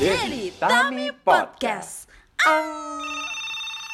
Dedi 0.00 0.48
Tami 0.56 1.12
Podcast. 1.12 2.08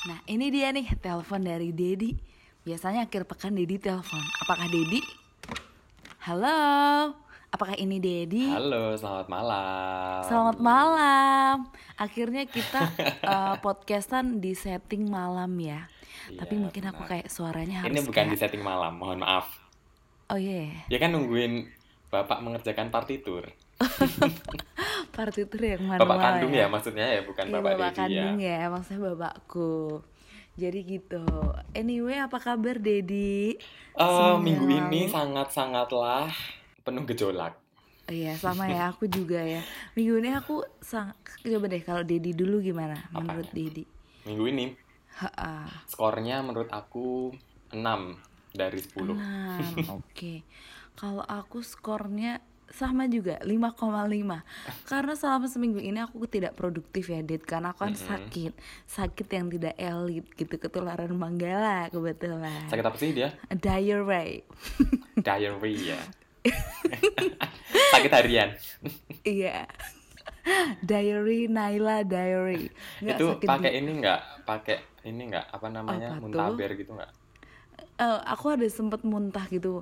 Nah, 0.07 0.23
ini 0.31 0.55
dia 0.55 0.71
nih 0.71 0.87
telepon 0.97 1.43
dari 1.43 1.75
Dedi. 1.75 2.15
Biasanya 2.63 3.11
akhir 3.11 3.27
pekan 3.27 3.51
Dedi 3.51 3.83
telepon. 3.83 4.23
Apakah 4.39 4.71
Dedi? 4.71 5.03
Halo. 6.23 7.11
Apakah 7.51 7.75
ini 7.75 7.99
Dedi? 7.99 8.47
Halo, 8.47 8.95
selamat 8.95 9.27
malam. 9.27 10.23
Selamat 10.31 10.59
malam. 10.63 11.57
Akhirnya 11.99 12.47
kita 12.47 12.87
uh, 13.27 13.59
podcastan 13.67 14.39
di 14.39 14.55
setting 14.55 15.11
malam 15.11 15.51
ya. 15.59 15.91
Iya, 16.31 16.39
Tapi 16.39 16.55
mungkin 16.55 16.87
aku 16.87 17.03
benar. 17.03 17.11
kayak 17.19 17.29
suaranya 17.35 17.83
harus 17.83 17.91
Ini 17.91 18.01
bukan 18.07 18.25
di 18.27 18.29
kayak- 18.31 18.43
setting 18.47 18.63
malam, 18.63 18.95
mohon 18.95 19.19
maaf. 19.19 19.59
Oh 20.31 20.39
iya. 20.39 20.87
Ya 20.87 21.03
kan 21.03 21.11
nungguin 21.11 21.67
Bapak 22.07 22.39
mengerjakan 22.39 22.95
partitur. 22.95 23.51
Partitur 25.17 25.61
yang 25.63 25.83
manual 25.85 26.01
Bapak 26.01 26.19
kandung 26.19 26.53
ya, 26.53 26.67
ya. 26.67 26.67
maksudnya 26.69 27.07
ya, 27.09 27.21
bukan 27.25 27.47
Iya, 27.47 27.53
Bapak, 27.53 27.73
bapak 27.73 27.91
Dedi 27.93 27.97
kandung 27.99 28.37
ya. 28.39 28.57
ya. 28.61 28.69
maksudnya 28.69 29.01
bapakku. 29.07 30.03
Jadi 30.57 30.79
gitu. 30.89 31.25
Anyway, 31.73 32.17
apa 32.17 32.39
kabar 32.41 32.77
Dedi? 32.81 33.61
Eh, 33.95 34.37
Seminggu 34.37 34.65
minggu 34.67 34.67
ini 34.71 35.01
lalu. 35.03 35.09
sangat-sangatlah 35.09 36.33
penuh 36.83 37.05
gejolak. 37.05 37.55
Iya, 38.07 38.39
sama 38.39 38.71
ya 38.71 38.95
aku 38.95 39.11
juga 39.11 39.43
ya. 39.43 39.67
Minggu 39.93 40.23
ini 40.23 40.31
aku 40.31 40.63
sang 40.81 41.11
coba 41.43 41.67
deh 41.67 41.83
kalau 41.83 42.07
Dedi 42.07 42.31
dulu 42.33 42.63
gimana 42.63 43.11
menurut 43.11 43.51
Dedi? 43.51 43.83
Minggu 44.25 44.45
ini 44.47 44.67
Ha, 45.17 45.65
skornya 45.89 46.45
menurut 46.45 46.69
aku 46.69 47.33
6 47.73 48.21
dari 48.53 48.79
10. 48.79 49.17
Enam, 49.17 49.65
oke. 49.97 50.45
Kalau 50.93 51.25
aku 51.25 51.65
skornya 51.65 52.45
sama 52.75 53.07
juga 53.07 53.39
5,5 53.47 53.79
karena 54.91 55.15
selama 55.15 55.47
seminggu 55.47 55.79
ini 55.79 56.03
aku 56.03 56.27
tidak 56.27 56.59
produktif 56.59 57.09
ya 57.09 57.23
Dit 57.23 57.47
karena 57.47 57.71
aku 57.73 57.87
kan 57.87 57.95
sakit 57.95 58.53
sakit 58.91 59.29
yang 59.31 59.47
tidak 59.49 59.75
elit 59.79 60.27
gitu 60.35 60.55
ketularan 60.59 61.15
manggala 61.15 61.87
kebetulan 61.89 62.67
Sakit 62.67 62.85
apa 62.85 62.97
sih 62.99 63.15
dia? 63.15 63.31
diarrhea 63.49 64.43
Diarrhea. 65.17 65.99
Sakit 67.95 68.13
harian. 68.13 68.51
iya 69.27 69.67
diary 70.83 71.51
Naila 71.51 72.07
diary 72.07 72.71
Nggak, 73.03 73.19
Itu 73.19 73.27
pakai 73.43 73.71
ini 73.83 73.91
enggak? 73.99 74.21
Pakai 74.47 74.79
ini 75.07 75.23
enggak? 75.27 75.47
Apa 75.51 75.67
namanya? 75.71 76.17
Apa? 76.17 76.23
Muntaber 76.23 76.71
gitu 76.79 76.95
enggak? 76.95 77.11
Eh, 77.97 78.21
aku 78.29 78.53
ada 78.53 78.69
sempet 78.69 79.01
muntah 79.09 79.49
gitu 79.49 79.81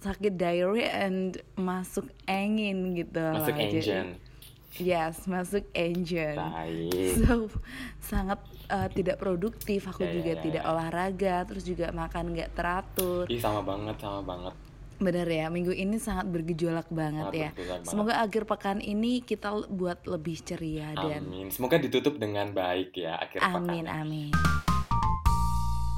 sakit 0.00 0.32
diarrhea 0.32 1.04
and 1.04 1.44
masuk 1.60 2.08
angin 2.24 2.96
gitu 2.96 3.20
Masuk 3.20 3.52
lah. 3.52 3.68
Jadi- 3.68 3.76
engine. 3.76 4.10
Yes, 4.78 5.26
masuk 5.26 5.66
engine. 5.74 6.38
Baik. 6.38 7.18
So 7.20 7.50
sangat 8.00 8.38
uh, 8.70 8.86
tidak 8.88 9.18
produktif. 9.18 9.84
Aku 9.90 10.06
ya, 10.06 10.14
juga 10.14 10.32
ya, 10.38 10.40
tidak 10.40 10.62
ya. 10.64 10.70
olahraga, 10.70 11.36
terus 11.44 11.66
juga 11.66 11.90
makan 11.90 12.32
nggak 12.32 12.54
teratur. 12.54 13.26
Ih 13.26 13.42
sama 13.42 13.60
banget, 13.60 13.98
sama 13.98 14.22
banget. 14.22 14.54
Bener 14.96 15.26
ya, 15.26 15.50
minggu 15.50 15.74
ini 15.74 15.98
sangat 15.98 16.30
bergejolak 16.30 16.86
banget 16.88 17.28
Sangat 17.28 17.34
ya. 17.34 17.48
bergejolak 17.50 17.76
banget. 17.82 17.90
Semoga 17.90 18.14
akhir 18.22 18.42
pekan 18.46 18.78
ini 18.78 19.12
kita 19.20 19.48
buat 19.68 20.06
lebih 20.06 20.38
ceria 20.40 20.94
dan 20.94 21.26
Amin. 21.26 21.50
Semoga 21.50 21.76
ditutup 21.76 22.16
dengan 22.16 22.54
baik 22.54 22.94
ya 22.94 23.18
akhir 23.18 23.42
amin 23.42 23.84
pekan. 23.84 24.00
amin. 24.06 24.30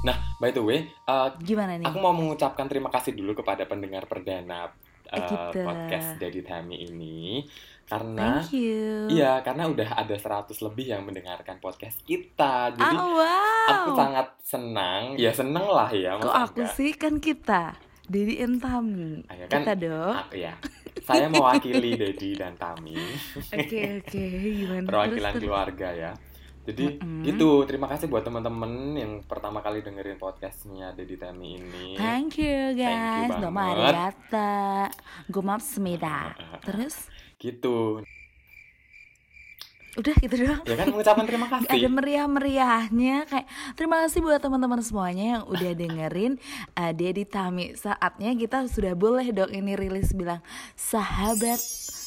Nah, 0.03 0.15
by 0.35 0.51
the 0.51 0.59
way, 0.59 0.79
uh, 1.05 1.31
Gimana 1.39 1.79
nih? 1.79 1.85
aku 1.87 1.97
mau 1.97 2.11
mengucapkan 2.11 2.67
terima 2.67 2.87
kasih 2.87 3.11
dulu 3.11 3.31
kepada 3.33 3.63
pendengar 3.63 4.03
perdana 4.03 4.67
uh, 5.09 5.49
podcast 5.49 6.19
Daddy 6.19 6.43
Tami 6.43 6.75
ini 6.83 7.47
karena 7.83 8.39
iya 8.47 9.43
karena 9.43 9.67
udah 9.67 9.89
ada 9.97 10.15
100 10.15 10.55
lebih 10.61 10.85
yang 10.89 11.03
mendengarkan 11.03 11.55
podcast 11.57 11.99
kita. 12.01 12.71
Jadi 12.71 12.95
Ah, 12.95 13.07
wow. 13.07 13.67
aku 13.69 13.89
sangat 13.93 14.27
senang. 14.39 15.15
Ya 15.15 15.31
seneng 15.31 15.63
lah 15.63 15.87
ya. 15.89 16.15
Kok 16.15 16.31
aku 16.31 16.63
enggak? 16.63 16.75
sih 16.75 16.91
kan 16.93 17.19
kita, 17.19 17.75
Dedi 18.03 18.39
and 18.39 18.59
Tami. 18.59 19.23
Ah, 19.27 19.35
ya 19.35 19.45
kan, 19.47 19.63
Kita 19.63 19.73
dong. 19.77 20.15
Aku 20.17 20.35
ya. 20.35 20.53
Saya 20.99 21.27
mewakili 21.27 21.95
Dedi 21.95 22.35
dan 22.35 22.55
Tami. 22.55 22.95
Oke 23.55 23.99
oke, 23.99 24.23
gimana? 24.53 24.83
perwakilan 24.83 25.11
Terus, 25.11 25.31
terus. 25.33 25.43
keluarga 25.43 25.89
ya. 25.91 26.11
Jadi 26.63 26.95
Mm-mm. 26.95 27.27
gitu, 27.27 27.67
terima 27.67 27.85
kasih 27.85 28.07
buat 28.07 28.23
teman-teman 28.23 28.71
yang 28.95 29.19
pertama 29.21 29.59
kali 29.59 29.83
dengerin 29.83 30.15
podcastnya 30.15 30.95
Dedi 30.95 31.19
Tami 31.19 31.59
ini. 31.59 31.87
Thank 31.93 32.39
you 32.39 32.71
guys. 32.71 33.27
Thank 33.27 33.43
you 33.43 33.51
banget. 33.51 33.91
arigato. 33.91 34.55
Gomatsumida. 35.27 36.31
Terus 36.61 37.11
Gitu. 37.35 37.99
udah 39.93 40.15
gitu 40.17 40.35
doang. 40.39 40.63
Ya 40.65 40.73
kan 40.73 40.89
mengucapkan 40.89 41.21
terima 41.23 41.45
Gak 41.45 41.69
ada 41.69 41.77
kasih. 41.77 41.85
meriah-meriahnya 41.85 43.29
kayak 43.29 43.45
terima 43.75 44.01
kasih 44.01 44.25
buat 44.25 44.41
teman-teman 44.41 44.81
semuanya 44.81 45.25
yang 45.37 45.43
udah 45.45 45.71
dengerin 45.83 46.41
uh, 46.73 46.89
Dedi 46.89 47.29
Tami 47.29 47.75
saatnya 47.75 48.33
kita 48.33 48.65
sudah 48.65 48.95
boleh 48.95 49.29
dong 49.29 49.51
ini 49.51 49.77
rilis 49.77 50.09
bilang 50.11 50.41
sahabat 50.73 51.61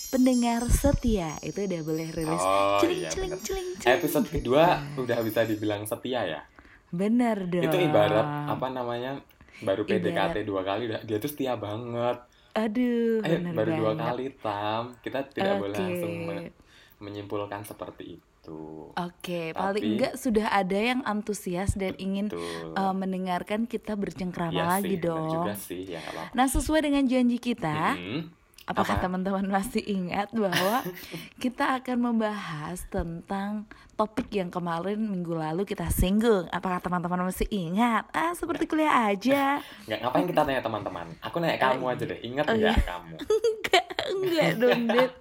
pendengar 0.09 0.63
setia 0.67 1.35
itu 1.41 1.59
udah 1.61 1.81
boleh 1.83 2.09
rilis 2.11 2.39
Oh, 2.39 2.79
celing 2.79 3.01
iya, 3.01 3.11
celing 3.11 3.33
celing 3.37 3.69
celing 3.75 3.97
Episode 3.97 4.27
kedua 4.29 4.65
udah 4.97 5.19
bisa 5.21 5.43
dibilang 5.43 5.83
setia 5.83 6.23
ya. 6.23 6.41
bener 6.89 7.45
dong 7.45 7.63
Itu 7.63 7.77
ibarat 7.79 8.25
apa 8.47 8.67
namanya? 8.69 9.19
Baru 9.59 9.83
Ibarat- 9.83 10.33
PDKT 10.33 10.37
dua 10.45 10.63
kali 10.63 10.83
udah 10.87 11.01
dia 11.03 11.17
tuh 11.17 11.29
setia 11.29 11.55
banget. 11.55 12.19
aduh 12.53 13.21
Eh, 13.21 13.37
bener 13.37 13.53
baru 13.53 13.71
dua 13.75 13.91
banget. 13.91 14.07
kali 14.07 14.27
tam. 14.39 14.83
Kita 14.99 15.19
tidak 15.27 15.55
boleh 15.59 15.75
Oke. 15.75 15.83
langsung 15.83 16.13
me- 16.25 16.53
menyimpulkan 16.99 17.61
seperti 17.63 18.17
itu. 18.17 18.63
Oke, 18.95 19.51
paling 19.53 19.75
Tapi- 19.75 19.91
enggak 19.93 20.15
sudah 20.15 20.49
ada 20.51 20.79
yang 20.79 21.03
antusias 21.03 21.75
dan 21.75 21.93
ingin 21.97 22.31
Betul. 22.31 22.73
uh, 22.73 22.95
mendengarkan 22.95 23.67
kita 23.67 23.93
bercengkrama 23.93 24.55
Iya 24.55 24.65
lagi 24.71 24.95
sih, 24.95 25.03
dong. 25.03 25.29
juga 25.29 25.53
sih, 25.53 25.83
ya 25.85 26.01
apa-apa. 26.01 26.33
Nah, 26.33 26.47
sesuai 26.47 26.81
dengan 26.83 27.05
janji 27.05 27.37
kita, 27.37 27.93
Mm-mm. 27.93 28.21
Apakah 28.67 28.99
Apa? 28.99 29.05
teman-teman 29.07 29.47
masih 29.47 29.79
ingat 29.87 30.35
bahwa 30.35 30.83
kita 31.43 31.79
akan 31.79 31.97
membahas 32.03 32.83
tentang 32.91 33.71
topik 33.95 34.27
yang 34.35 34.51
kemarin 34.51 34.99
minggu 34.99 35.39
lalu 35.39 35.63
kita 35.63 35.87
singgung? 35.89 36.51
Apakah 36.51 36.83
teman-teman 36.83 37.31
masih 37.31 37.47
ingat? 37.49 38.11
Ah, 38.11 38.35
seperti 38.35 38.67
kuliah 38.67 39.07
aja. 39.07 39.63
Nggak, 39.87 39.99
ngapain 40.03 40.27
kita 40.27 40.43
tanya 40.43 40.61
teman-teman? 40.61 41.07
Aku 41.23 41.39
nanya 41.39 41.57
kamu 41.57 41.85
aja 41.87 42.05
deh. 42.05 42.19
Ingat 42.27 42.45
Oh, 42.51 42.55
nggak 42.59 42.75
iya. 42.75 42.85
kamu? 42.85 43.15
enggak, 43.49 43.87
enggak 44.11 44.51
dong, 44.59 44.83
Dit. 44.91 45.13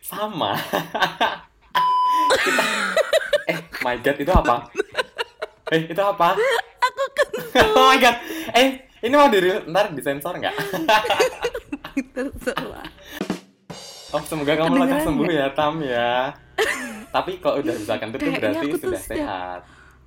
Sama. 0.00 0.54
kita... 2.38 2.64
Eh, 3.50 3.58
my 3.82 3.98
God, 3.98 4.16
itu 4.22 4.32
apa? 4.32 4.56
Eh, 5.74 5.82
itu 5.90 6.02
apa? 6.02 6.38
Aku 6.38 7.02
kan 7.10 7.28
oh 7.74 7.90
my 7.90 7.98
God. 7.98 8.16
Eh, 8.54 8.86
ini 9.02 9.14
mau 9.14 9.26
diri 9.26 9.66
ntar 9.66 9.90
disensor 9.90 10.38
nggak? 10.38 10.54
Terserah. 12.06 12.88
Oh, 14.08 14.22
semoga 14.22 14.54
kamu 14.54 14.74
lekas 14.78 15.02
sembuh 15.02 15.26
ya, 15.26 15.46
Tam 15.50 15.80
ya. 15.80 16.30
Tapi 17.08 17.38
kalau 17.38 17.58
udah 17.58 17.74
bisa 17.74 17.96
kentut 17.96 18.18
tuh 18.18 18.30
berarti 18.30 18.66
sudah 18.72 18.96
setiap- 18.96 19.02
sehat. 19.18 19.60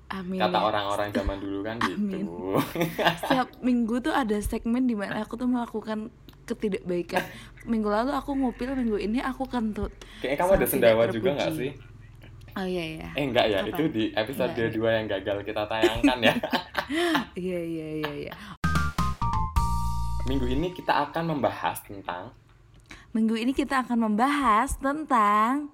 Amin. 0.10 0.42
Kata 0.42 0.58
orang-orang 0.64 1.10
zaman 1.12 1.38
dulu 1.38 1.62
kan 1.62 1.78
Amin. 1.86 2.26
gitu. 2.26 2.58
Setiap 3.20 3.48
minggu 3.60 4.02
tuh 4.02 4.10
ada 4.10 4.34
segmen 4.40 4.84
di 4.84 4.98
mana 4.98 5.22
aku 5.22 5.38
tuh 5.38 5.46
melakukan 5.46 6.10
ketidakbaikan. 6.44 7.22
Minggu 7.64 7.86
lalu 7.86 8.12
aku 8.12 8.34
ngupil, 8.34 8.74
minggu 8.74 8.98
ini 8.98 9.22
aku 9.22 9.46
kentut. 9.46 9.94
Kayaknya 10.18 10.38
kamu 10.40 10.52
ada 10.52 10.66
sendawa 10.66 11.04
juga 11.08 11.30
nggak 11.32 11.50
terpuji. 11.50 11.62
sih? 11.62 11.72
Oh 12.58 12.66
iya 12.66 12.84
iya. 12.98 13.08
Eh 13.14 13.24
enggak 13.24 13.46
ya, 13.48 13.62
Apa? 13.62 13.70
itu 13.70 13.84
di 13.88 14.04
episode 14.12 14.50
Enggak. 14.52 14.74
2 14.74 14.98
yang 14.98 15.06
gagal 15.08 15.38
kita 15.44 15.62
tayangkan 15.66 16.20
ya. 16.20 16.34
Iya 17.38 17.60
iya 17.62 17.88
iya 18.02 18.12
iya. 18.26 18.34
Minggu 20.30 20.46
ini 20.46 20.70
kita 20.70 21.10
akan 21.10 21.34
membahas 21.34 21.82
tentang 21.82 22.30
Minggu 23.18 23.34
ini 23.34 23.50
kita 23.58 23.82
akan 23.82 24.14
membahas 24.14 24.78
tentang 24.78 25.74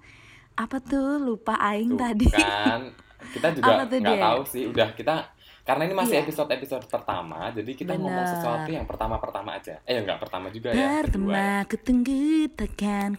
apa 0.55 0.79
tuh 0.79 1.19
lupa 1.19 1.59
aing 1.59 1.99
Tuh 1.99 1.99
tadi. 1.99 2.31
kan 2.31 2.87
kita 3.35 3.51
juga 3.51 3.83
nggak 3.83 4.23
tahu 4.23 4.41
sih 4.47 4.63
udah 4.71 4.95
kita 4.95 5.34
karena 5.65 5.81
ini 5.83 5.95
masih 5.97 6.15
Iya. 6.15 6.23
episode 6.23 6.49
episode 6.53 6.85
pertama 6.85 7.49
jadi 7.49 7.71
kita 7.73 7.97
ngomong 7.97 8.13
Bener. 8.21 8.31
sesuatu 8.31 8.69
yang 8.69 8.85
pertama 8.85 9.17
pertama 9.17 9.57
aja 9.57 9.81
eh 9.81 9.97
enggak 9.97 10.21
pertama 10.21 10.47
juga 10.47 10.69
ya 10.71 11.01
Pertama 11.01 11.65
ketenggu 11.65 12.45
takkan. 12.53 13.17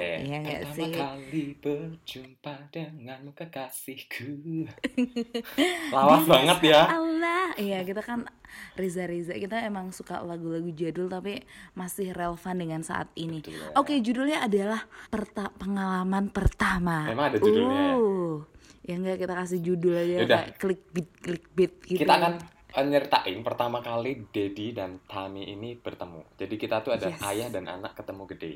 Iya 0.00 0.36
nggak 0.40 0.60
pertama 0.64 0.76
sih? 0.80 0.92
kali 0.96 1.44
berjumpa 1.60 2.54
denganmu 2.72 3.30
kekasihku 3.36 4.64
lawas 5.94 6.24
banget 6.24 6.58
ya 6.64 6.82
Allah, 6.88 7.52
iya 7.56 7.84
kita 7.84 8.00
kan 8.00 8.24
Riza 8.74 9.04
Riza 9.04 9.36
kita 9.36 9.60
emang 9.60 9.92
suka 9.92 10.24
lagu-lagu 10.24 10.72
jadul 10.72 11.06
tapi 11.06 11.44
masih 11.72 12.10
relevan 12.10 12.56
dengan 12.56 12.80
saat 12.80 13.06
ini. 13.14 13.38
Betul. 13.38 13.76
Oke 13.76 14.00
judulnya 14.00 14.42
adalah 14.42 14.82
perta 15.06 15.52
pengalaman 15.54 16.32
pertama. 16.32 17.06
Emang 17.06 17.30
ada 17.30 17.38
judulnya 17.38 17.78
ya? 17.78 17.94
Uh, 17.94 18.34
ya 18.40 18.59
enggak 18.90 19.18
kita 19.18 19.34
kasih 19.34 19.58
judul 19.60 19.94
aja 19.94 20.14
Yaudah. 20.20 20.40
kayak 20.40 20.50
clickbait 20.56 21.08
clickbait 21.16 21.72
gitu. 21.84 22.00
kita 22.00 22.12
akan 22.12 22.32
eh, 22.70 22.86
nyeritain 22.86 23.38
pertama 23.40 23.78
kali 23.80 24.26
Dedi 24.28 24.70
dan 24.70 24.98
Tami 25.04 25.46
ini 25.46 25.74
bertemu 25.74 26.22
jadi 26.34 26.54
kita 26.54 26.76
tuh 26.80 26.92
ada 26.92 27.08
Yes. 27.08 27.22
ayah 27.24 27.48
dan 27.50 27.64
anak 27.66 27.94
ketemu 27.94 28.24
gede 28.26 28.54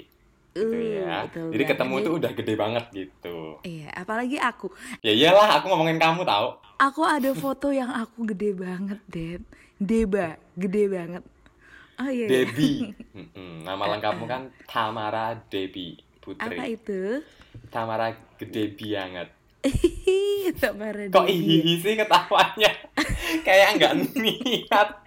gitu 0.55 0.71
Uh, 0.71 0.71
ya. 1.03 1.27
betul 1.27 1.51
Jadi 1.51 1.59
banget. 1.59 1.71
ketemu 1.75 1.95
tuh 1.99 2.13
udah 2.15 2.31
gede 2.31 2.55
banget 2.55 2.85
gitu. 2.95 3.39
Iya, 3.67 3.91
apalagi 3.91 4.39
aku. 4.39 4.71
Ya 5.03 5.11
iyalah, 5.11 5.59
aku 5.59 5.67
ngomongin 5.67 5.99
kamu 5.99 6.23
tahu. 6.23 6.55
Aku 6.79 7.03
ada 7.03 7.35
foto 7.35 7.75
yang 7.75 7.91
aku 7.91 8.23
gede 8.23 8.55
banget, 8.55 9.03
Dad. 9.11 9.43
Deba, 9.83 10.39
gede 10.55 10.87
banget. 10.87 11.27
Oh 11.99 12.07
iya. 12.07 12.27
iya. 12.31 12.95
Mm-mm, 13.19 13.67
Nama 13.67 13.99
lengkapmu 13.99 14.31
kan 14.31 14.47
Tamara 14.71 15.35
Apa 15.35 15.75
Putri. 16.23 16.55
itu? 16.71 17.03
Tamara 17.71 18.15
gede 18.39 18.65
banget. 18.79 19.29
Tamara 20.61 21.09
Kok 21.09 21.25
Debbie. 21.25 21.41
hihi 21.65 21.73
sih 21.81 21.95
ketawanya? 21.97 22.71
Kayak 23.47 23.69
nggak 23.81 23.93
niat. 24.15 24.89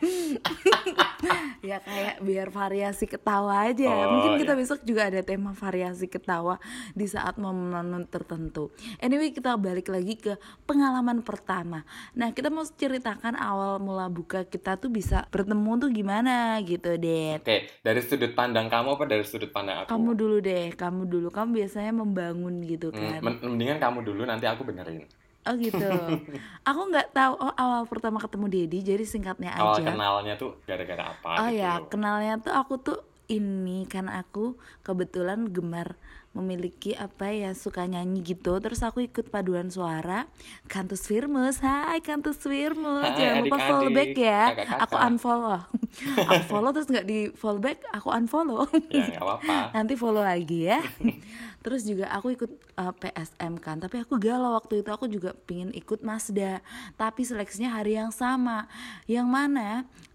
ya 1.67 1.77
kayak 1.79 2.23
biar 2.23 2.47
variasi 2.47 3.03
ketawa 3.03 3.67
aja. 3.67 3.91
Oh, 4.07 4.15
mungkin 4.15 4.39
kita 4.39 4.55
iya. 4.55 4.59
besok 4.59 4.79
juga 4.81 5.05
ada 5.05 5.19
tema 5.21 5.51
variasi 5.51 6.07
ketawa 6.07 6.55
di 6.93 7.03
saat 7.05 7.35
momen 7.35 7.67
tertentu. 8.07 8.71
Anyway 8.97 9.29
kita 9.29 9.53
balik 9.55 9.91
lagi 9.91 10.15
ke 10.15 10.33
pengalaman 10.63 11.19
pertama. 11.19 11.83
Nah 12.13 12.31
kita 12.31 12.47
mau 12.47 12.63
ceritakan 12.63 13.35
awal 13.35 13.77
mula 13.77 14.07
buka 14.07 14.43
kita 14.43 14.79
tuh 14.79 14.87
bisa 14.87 15.27
bertemu 15.27 15.71
tuh 15.77 15.89
gimana 15.89 16.55
gitu 16.63 16.95
deh 16.95 17.35
Oke, 17.37 17.67
dari 17.81 17.99
sudut 17.99 18.31
pandang 18.31 18.67
kamu 18.67 18.95
apa 18.95 19.03
dari 19.05 19.21
sudut 19.21 19.51
pandang 19.51 19.83
aku? 19.83 19.91
kamu 19.91 20.09
dulu 20.13 20.37
deh 20.39 20.71
kamu 20.71 21.01
dulu. 21.03 21.27
Kamu 21.27 21.49
biasanya 21.53 21.91
membangun 21.91 22.63
gitu 22.63 22.89
Hmm, 22.89 23.19
kan? 23.19 23.19
men- 23.19 23.43
mendingan 23.43 23.77
kamu 23.77 23.99
dulu 24.01 24.23
nanti 24.23 24.47
aku 24.47 24.63
benerin. 24.63 25.03
Oh 25.47 25.55
gitu. 25.57 25.89
Aku 26.63 26.81
nggak 26.87 27.11
tahu. 27.11 27.33
Oh 27.37 27.53
awal 27.53 27.83
pertama 27.85 28.19
ketemu 28.19 28.45
Dedi 28.47 28.79
jadi 28.81 29.03
singkatnya 29.03 29.51
Awal 29.51 29.79
aja. 29.79 29.91
kenalnya 29.91 30.33
tuh 30.35 30.59
gara-gara 30.63 31.11
apa 31.11 31.29
Oh 31.41 31.49
gitu. 31.49 31.59
ya, 31.59 31.73
kenalnya 31.87 32.33
tuh 32.37 32.53
aku 32.53 32.73
tuh 32.77 32.99
ini 33.27 33.83
kan 33.85 34.07
aku 34.07 34.55
kebetulan 34.81 35.51
gemar 35.51 35.99
memiliki 36.31 36.93
apa 36.93 37.33
ya 37.33 37.51
suka 37.51 37.83
nyanyi 37.83 38.21
gitu. 38.21 38.55
Terus 38.61 38.85
aku 38.85 39.01
ikut 39.01 39.27
paduan 39.27 39.67
suara 39.67 40.29
Kantus 40.69 41.03
Firmus. 41.03 41.59
Hai 41.59 41.97
Kantus 41.99 42.37
Firmus. 42.37 43.03
Hai, 43.03 43.17
jangan 43.17 43.37
lupa 43.43 43.57
follow 43.59 43.89
back 43.89 44.13
ya. 44.13 44.53
Aku 44.85 44.95
unfollow 44.95 45.65
aku 46.29 46.43
follow 46.45 46.69
terus 46.73 46.87
nggak 46.89 47.07
di 47.07 47.19
follow 47.33 47.61
back 47.61 47.81
aku 47.93 48.07
unfollow. 48.13 48.65
Ya 48.93 49.17
nggak 49.17 49.23
apa-apa. 49.23 49.57
nanti 49.73 49.93
follow 49.97 50.23
lagi 50.23 50.69
ya. 50.69 50.79
Terus 51.65 51.83
juga 51.83 52.07
aku 52.13 52.31
ikut 52.31 52.51
uh, 52.79 52.93
PSM 52.95 53.59
kan 53.59 53.81
tapi 53.81 53.99
aku 53.99 54.15
galau 54.21 54.55
waktu 54.55 54.85
itu. 54.85 54.89
Aku 54.93 55.09
juga 55.09 55.35
pingin 55.35 55.73
ikut 55.73 56.05
Mazda 56.05 56.61
tapi 56.95 57.25
seleksinya 57.25 57.75
hari 57.75 57.97
yang 57.97 58.13
sama. 58.13 58.69
Yang 59.09 59.27
mana 59.27 59.69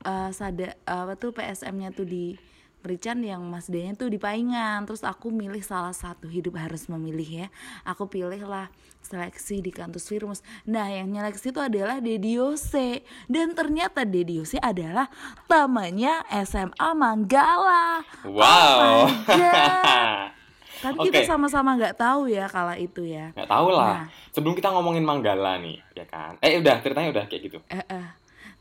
uh, 0.06 0.30
sada 0.32 0.78
apa 0.88 1.18
tuh 1.18 1.34
PSM-nya 1.34 1.92
tuh 1.92 2.06
di 2.08 2.38
Merican 2.82 3.22
yang 3.22 3.42
Mazdanya 3.46 3.94
tuh 3.94 4.10
di 4.10 4.18
Paingan 4.18 4.82
terus 4.84 5.06
aku 5.06 5.30
milih 5.30 5.62
salah 5.62 5.94
satu 5.94 6.26
hidup 6.26 6.58
harus 6.58 6.90
memilih 6.90 7.46
ya 7.46 7.48
aku 7.86 8.10
pilih 8.10 8.42
lah 8.44 8.66
seleksi 9.06 9.62
di 9.62 9.70
Kantus 9.70 10.10
Firmus 10.10 10.42
nah 10.66 10.90
yang 10.90 11.06
nyeleksi 11.10 11.54
itu 11.54 11.62
adalah 11.62 12.02
Dediose 12.02 13.06
dan 13.30 13.54
ternyata 13.54 14.02
Dediose 14.02 14.58
adalah 14.58 15.06
temannya 15.46 16.26
SMA 16.42 16.88
Manggala 16.98 18.02
Wow. 18.26 19.06
Oh. 19.06 19.08
Tapi 20.82 20.98
Oke. 20.98 21.14
kita 21.14 21.22
sama-sama 21.30 21.78
nggak 21.78 21.94
tahu 21.94 22.26
ya 22.26 22.50
kala 22.50 22.74
itu 22.74 23.06
ya. 23.06 23.30
Nggak 23.38 23.46
tahu 23.46 23.68
lah. 23.70 24.02
Nah. 24.02 24.06
Sebelum 24.34 24.54
kita 24.58 24.74
ngomongin 24.74 25.06
Manggala 25.06 25.54
nih, 25.62 25.78
ya 25.94 26.02
kan? 26.10 26.34
Eh 26.42 26.58
udah 26.58 26.82
ceritanya 26.82 27.14
udah 27.14 27.24
kayak 27.30 27.42
gitu. 27.46 27.58
Eh, 27.70 27.86
eh. 27.86 28.06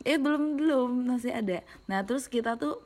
eh 0.05 0.17
belum 0.21 0.61
belum 0.61 0.89
masih 1.09 1.33
ada. 1.33 1.65
Nah 1.89 2.05
terus 2.05 2.29
kita 2.29 2.61
tuh 2.61 2.77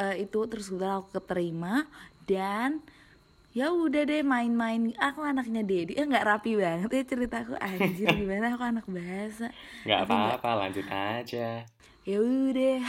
eh, 0.00 0.24
itu 0.24 0.38
terus 0.48 0.72
kebetulan 0.72 1.04
aku 1.04 1.08
keterima 1.20 1.84
dan 2.24 2.80
ya 3.52 3.68
udah 3.74 4.02
deh 4.06 4.22
main-main. 4.24 4.94
Aku 4.96 5.20
anaknya 5.20 5.60
Dedi. 5.60 5.92
Eh 5.98 6.06
nggak 6.06 6.24
rapi 6.24 6.56
banget 6.56 6.90
ya 6.90 7.02
ceritaku 7.04 7.54
anjir 7.60 8.08
gimana 8.20 8.56
aku 8.56 8.64
anak 8.64 8.86
bahasa. 8.88 9.52
Nggak- 9.84 10.00
apa-apa, 10.08 10.50
lanjut 10.66 10.86
aja. 10.88 11.66
Ya 12.10 12.18
udah. 12.18 12.80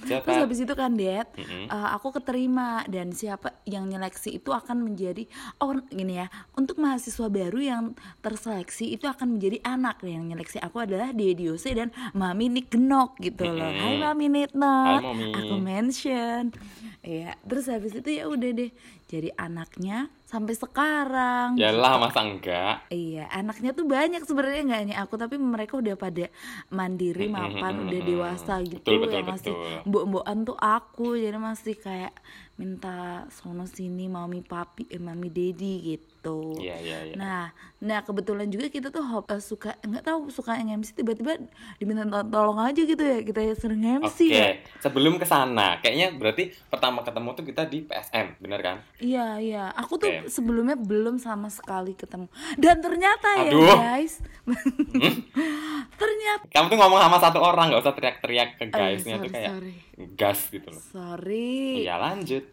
Terus 0.00 0.36
habis 0.42 0.58
itu 0.62 0.74
kan 0.74 0.94
Dad, 0.94 1.28
Mm-mm. 1.38 1.70
eh, 1.70 1.88
aku 1.94 2.10
keterima 2.14 2.82
dan 2.86 3.14
siapa 3.14 3.58
yang 3.66 3.86
nyeleksi 3.86 4.38
itu 4.38 4.50
akan 4.50 4.90
menjadi 4.90 5.26
oh 5.62 5.76
gini 5.86 6.18
ya, 6.22 6.26
untuk 6.56 6.78
mahasiswa 6.82 7.26
baru 7.30 7.58
yang 7.60 7.84
terseleksi 8.24 8.94
itu 8.94 9.06
akan 9.06 9.38
menjadi 9.38 9.58
anak 9.62 10.02
yang 10.02 10.26
nyeleksi 10.26 10.58
aku 10.62 10.82
adalah 10.82 11.14
Dediose 11.14 11.70
dan 11.74 11.94
Mami 12.16 12.48
Nick 12.50 12.72
Genok 12.74 13.18
gitu 13.22 13.44
loh. 13.44 13.70
Hai 13.70 14.00
Mami 14.00 14.26
Nitnok. 14.30 14.98
Hai, 14.98 15.04
Mami. 15.04 15.26
Aku 15.36 15.54
mention. 15.60 16.54
Iya, 17.00 17.32
terus 17.48 17.64
habis 17.72 17.96
itu 17.96 18.10
ya 18.12 18.28
udah 18.28 18.50
deh 18.52 18.70
jadi 19.08 19.32
anaknya 19.40 20.12
sampai 20.30 20.54
sekarang. 20.54 21.58
Yalah 21.58 21.98
masa 21.98 22.22
enggak? 22.22 22.86
Iya, 22.94 23.26
anaknya 23.34 23.74
tuh 23.74 23.82
banyak 23.90 24.22
sebenarnya 24.22 24.62
nggak 24.62 24.80
hanya 24.86 24.96
aku, 25.02 25.18
tapi 25.18 25.34
mereka 25.42 25.82
udah 25.82 25.98
pada 25.98 26.30
mandiri, 26.70 27.26
mapan, 27.26 27.90
udah 27.90 28.00
dewasa 28.06 28.62
gitu. 28.62 28.78
Betul, 28.78 29.02
betul, 29.02 29.16
yang 29.18 29.26
masih 29.26 29.50
betul. 29.50 29.82
mbok-mbokan 29.90 30.38
tuh 30.46 30.58
aku, 30.62 31.18
jadi 31.18 31.38
masih 31.42 31.74
kayak 31.82 32.14
minta 32.60 33.24
sono 33.32 33.64
sini 33.64 34.04
mami 34.04 34.44
papi, 34.44 34.84
eh, 34.92 35.00
mami 35.00 35.32
dedi 35.32 35.96
gitu. 35.96 36.60
Iya, 36.60 36.76
iya, 36.76 36.98
iya. 37.08 37.14
Nah, 37.16 37.48
nah 37.80 38.04
kebetulan 38.04 38.52
juga 38.52 38.68
kita 38.68 38.92
tuh 38.92 39.00
hop, 39.00 39.32
eh, 39.32 39.40
suka 39.40 39.80
nggak 39.80 40.04
tahu 40.04 40.28
suka 40.28 40.60
MC 40.60 40.92
tiba-tiba 40.92 41.40
diminta 41.80 42.04
to- 42.04 42.28
tolong 42.28 42.60
aja 42.60 42.76
gitu 42.76 43.00
ya 43.00 43.24
kita 43.24 43.40
sering 43.56 44.04
MC 44.04 44.28
Oke, 44.28 44.36
ya. 44.36 44.60
sebelum 44.84 45.16
ke 45.16 45.24
sana, 45.24 45.80
kayaknya 45.80 46.12
berarti 46.12 46.52
pertama 46.68 47.00
ketemu 47.00 47.28
tuh 47.32 47.44
kita 47.48 47.62
di 47.64 47.80
PSM, 47.80 48.36
bener 48.36 48.60
kan? 48.60 48.76
Iya 49.00 49.40
iya, 49.40 49.64
aku 49.72 49.96
tuh 49.96 50.12
Oke. 50.12 50.28
sebelumnya 50.28 50.76
belum 50.76 51.16
sama 51.16 51.48
sekali 51.48 51.96
ketemu. 51.96 52.28
Dan 52.60 52.84
ternyata 52.84 53.40
ya 53.40 53.48
Aduh. 53.48 53.64
Hmm? 53.64 53.80
guys, 53.80 54.20
ternyata 56.00 56.44
Kamu 56.52 56.66
tuh 56.68 56.76
ngomong 56.76 57.00
sama 57.00 57.16
satu 57.16 57.38
orang, 57.40 57.72
nggak 57.72 57.80
usah 57.80 57.94
teriak-teriak 57.96 58.60
ke 58.60 58.64
Oh 58.68 58.76
iya, 58.76 58.92
guysnya 58.92 59.16
tuh 59.16 59.24
sorry, 59.24 59.32
kayak 59.32 59.50
sorry. 59.56 59.72
Gas 60.14 60.48
gitu 60.48 60.68
loh. 60.70 60.82
sorry. 60.92 61.84
Iya 61.84 62.00
lanjut. 62.00 62.44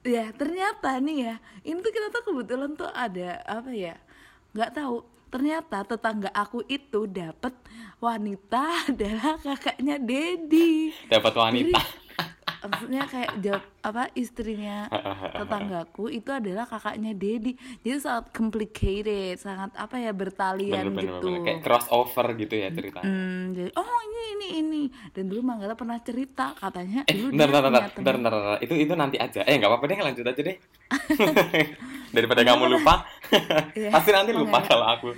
Ya 0.00 0.32
ternyata 0.32 0.96
nih 0.96 1.16
ya, 1.28 1.34
ini 1.60 1.78
tuh 1.84 1.92
kita 1.92 2.08
tuh 2.08 2.22
kebetulan 2.32 2.72
tuh 2.72 2.88
ada 2.88 3.44
apa 3.44 3.70
ya? 3.72 3.96
Nggak 4.56 4.72
tahu. 4.76 4.96
Ternyata 5.30 5.86
tetangga 5.86 6.30
aku 6.34 6.66
itu 6.66 7.06
dapat 7.06 7.54
wanita 8.02 8.64
adalah 8.90 9.38
kakaknya 9.38 10.00
Dedi. 10.00 10.90
Dapat 11.06 11.32
wanita. 11.36 11.78
Maksudnya 12.60 13.02
kayak 13.04 13.30
jawab 13.40 13.64
apa 13.80 14.02
istrinya 14.12 14.84
tetanggaku 15.32 16.08
itu 16.08 16.28
adalah 16.28 16.64
kakaknya 16.64 17.12
Dedi 17.12 17.52
jadi 17.80 17.96
sangat 17.96 18.24
complicated 18.30 19.36
sangat 19.36 19.70
apa 19.74 19.96
ya 19.96 20.12
bertalian 20.12 20.92
Bener-bener 20.92 21.16
gitu 21.16 21.28
bener. 21.30 21.40
kayak 21.42 21.60
crossover 21.60 22.26
gitu 22.34 22.54
ya 22.54 22.68
ceritanya. 22.68 23.08
Hmm, 23.08 23.56
jadi 23.56 23.70
oh 23.72 23.98
ini 24.02 24.20
ini 24.30 24.46
ini 24.60 24.82
dan 25.10 25.24
dulu 25.26 25.40
Manggala 25.40 25.72
pernah 25.72 25.96
cerita 25.98 26.52
katanya 26.54 27.04
Eh, 27.04 27.14
dulu 27.16 27.32
bentar, 27.32 27.48
punya 27.48 27.60
bentar, 27.60 27.70
teman- 27.70 27.94
bentar, 27.96 28.14
bentar. 28.16 28.34
Itu 28.60 28.74
itu 28.76 28.92
nanti 28.92 29.16
aja. 29.16 29.40
Eh, 29.42 29.54
nggak 29.56 29.70
apa-apa 29.70 29.84
deh, 29.86 29.98
lanjut 29.98 30.24
aja 30.26 30.40
deh. 30.42 30.56
Daripada 32.14 32.42
kamu 32.42 32.64
lupa, 32.68 33.06
Iya, 33.72 33.90
pasti 33.94 34.10
nanti 34.10 34.30
lupa 34.34 34.58
kalau 34.66 34.84
aku. 34.84 35.10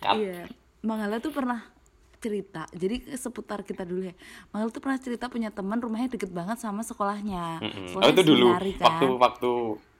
Iya, 0.00 0.48
Manggala 0.80 1.18
tuh 1.18 1.30
pernah 1.30 1.60
cerita. 2.18 2.66
Jadi 2.70 3.14
seputar 3.14 3.62
kita 3.62 3.82
dulu 3.82 4.06
ya. 4.06 4.14
Manggala 4.50 4.70
tuh 4.70 4.82
pernah 4.82 4.98
cerita 4.98 5.26
punya 5.26 5.48
teman 5.48 5.78
rumahnya 5.78 6.10
deket 6.10 6.30
banget 6.30 6.58
sama 6.58 6.82
sekolahnya. 6.82 7.58
Mm-mm. 7.58 7.94
Oh 7.96 8.04
Sekolahnya 8.04 8.12
itu 8.12 8.22
dulu, 8.26 8.46
kan. 8.50 8.60
waktu 8.80 9.06
waktu 9.16 9.52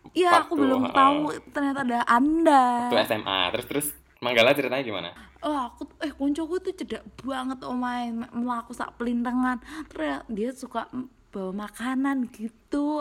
Iya, 0.08 0.30
aku 0.40 0.52
belum 0.56 0.88
uh, 0.88 0.94
tahu 0.94 1.18
ternyata 1.50 1.80
ada 1.84 2.00
Anda. 2.04 2.88
waktu 2.88 2.96
SMA. 3.04 3.38
Terus 3.52 3.66
terus 3.66 3.88
Manggala 4.18 4.50
ceritanya 4.50 4.82
gimana? 4.82 5.08
Oh, 5.38 5.70
aku 5.70 5.86
eh 6.02 6.10
koncoku 6.10 6.58
tuh 6.58 6.74
cedak 6.74 7.06
banget 7.22 7.62
oh 7.62 7.70
main 7.70 8.26
melaku 8.34 8.74
sak 8.74 8.98
pelintengan. 8.98 9.62
Ternyata 9.86 10.26
dia 10.26 10.50
suka 10.50 10.90
mm, 10.90 11.06
bawa 11.30 11.70
makanan 11.70 12.26
gitu 12.32 12.98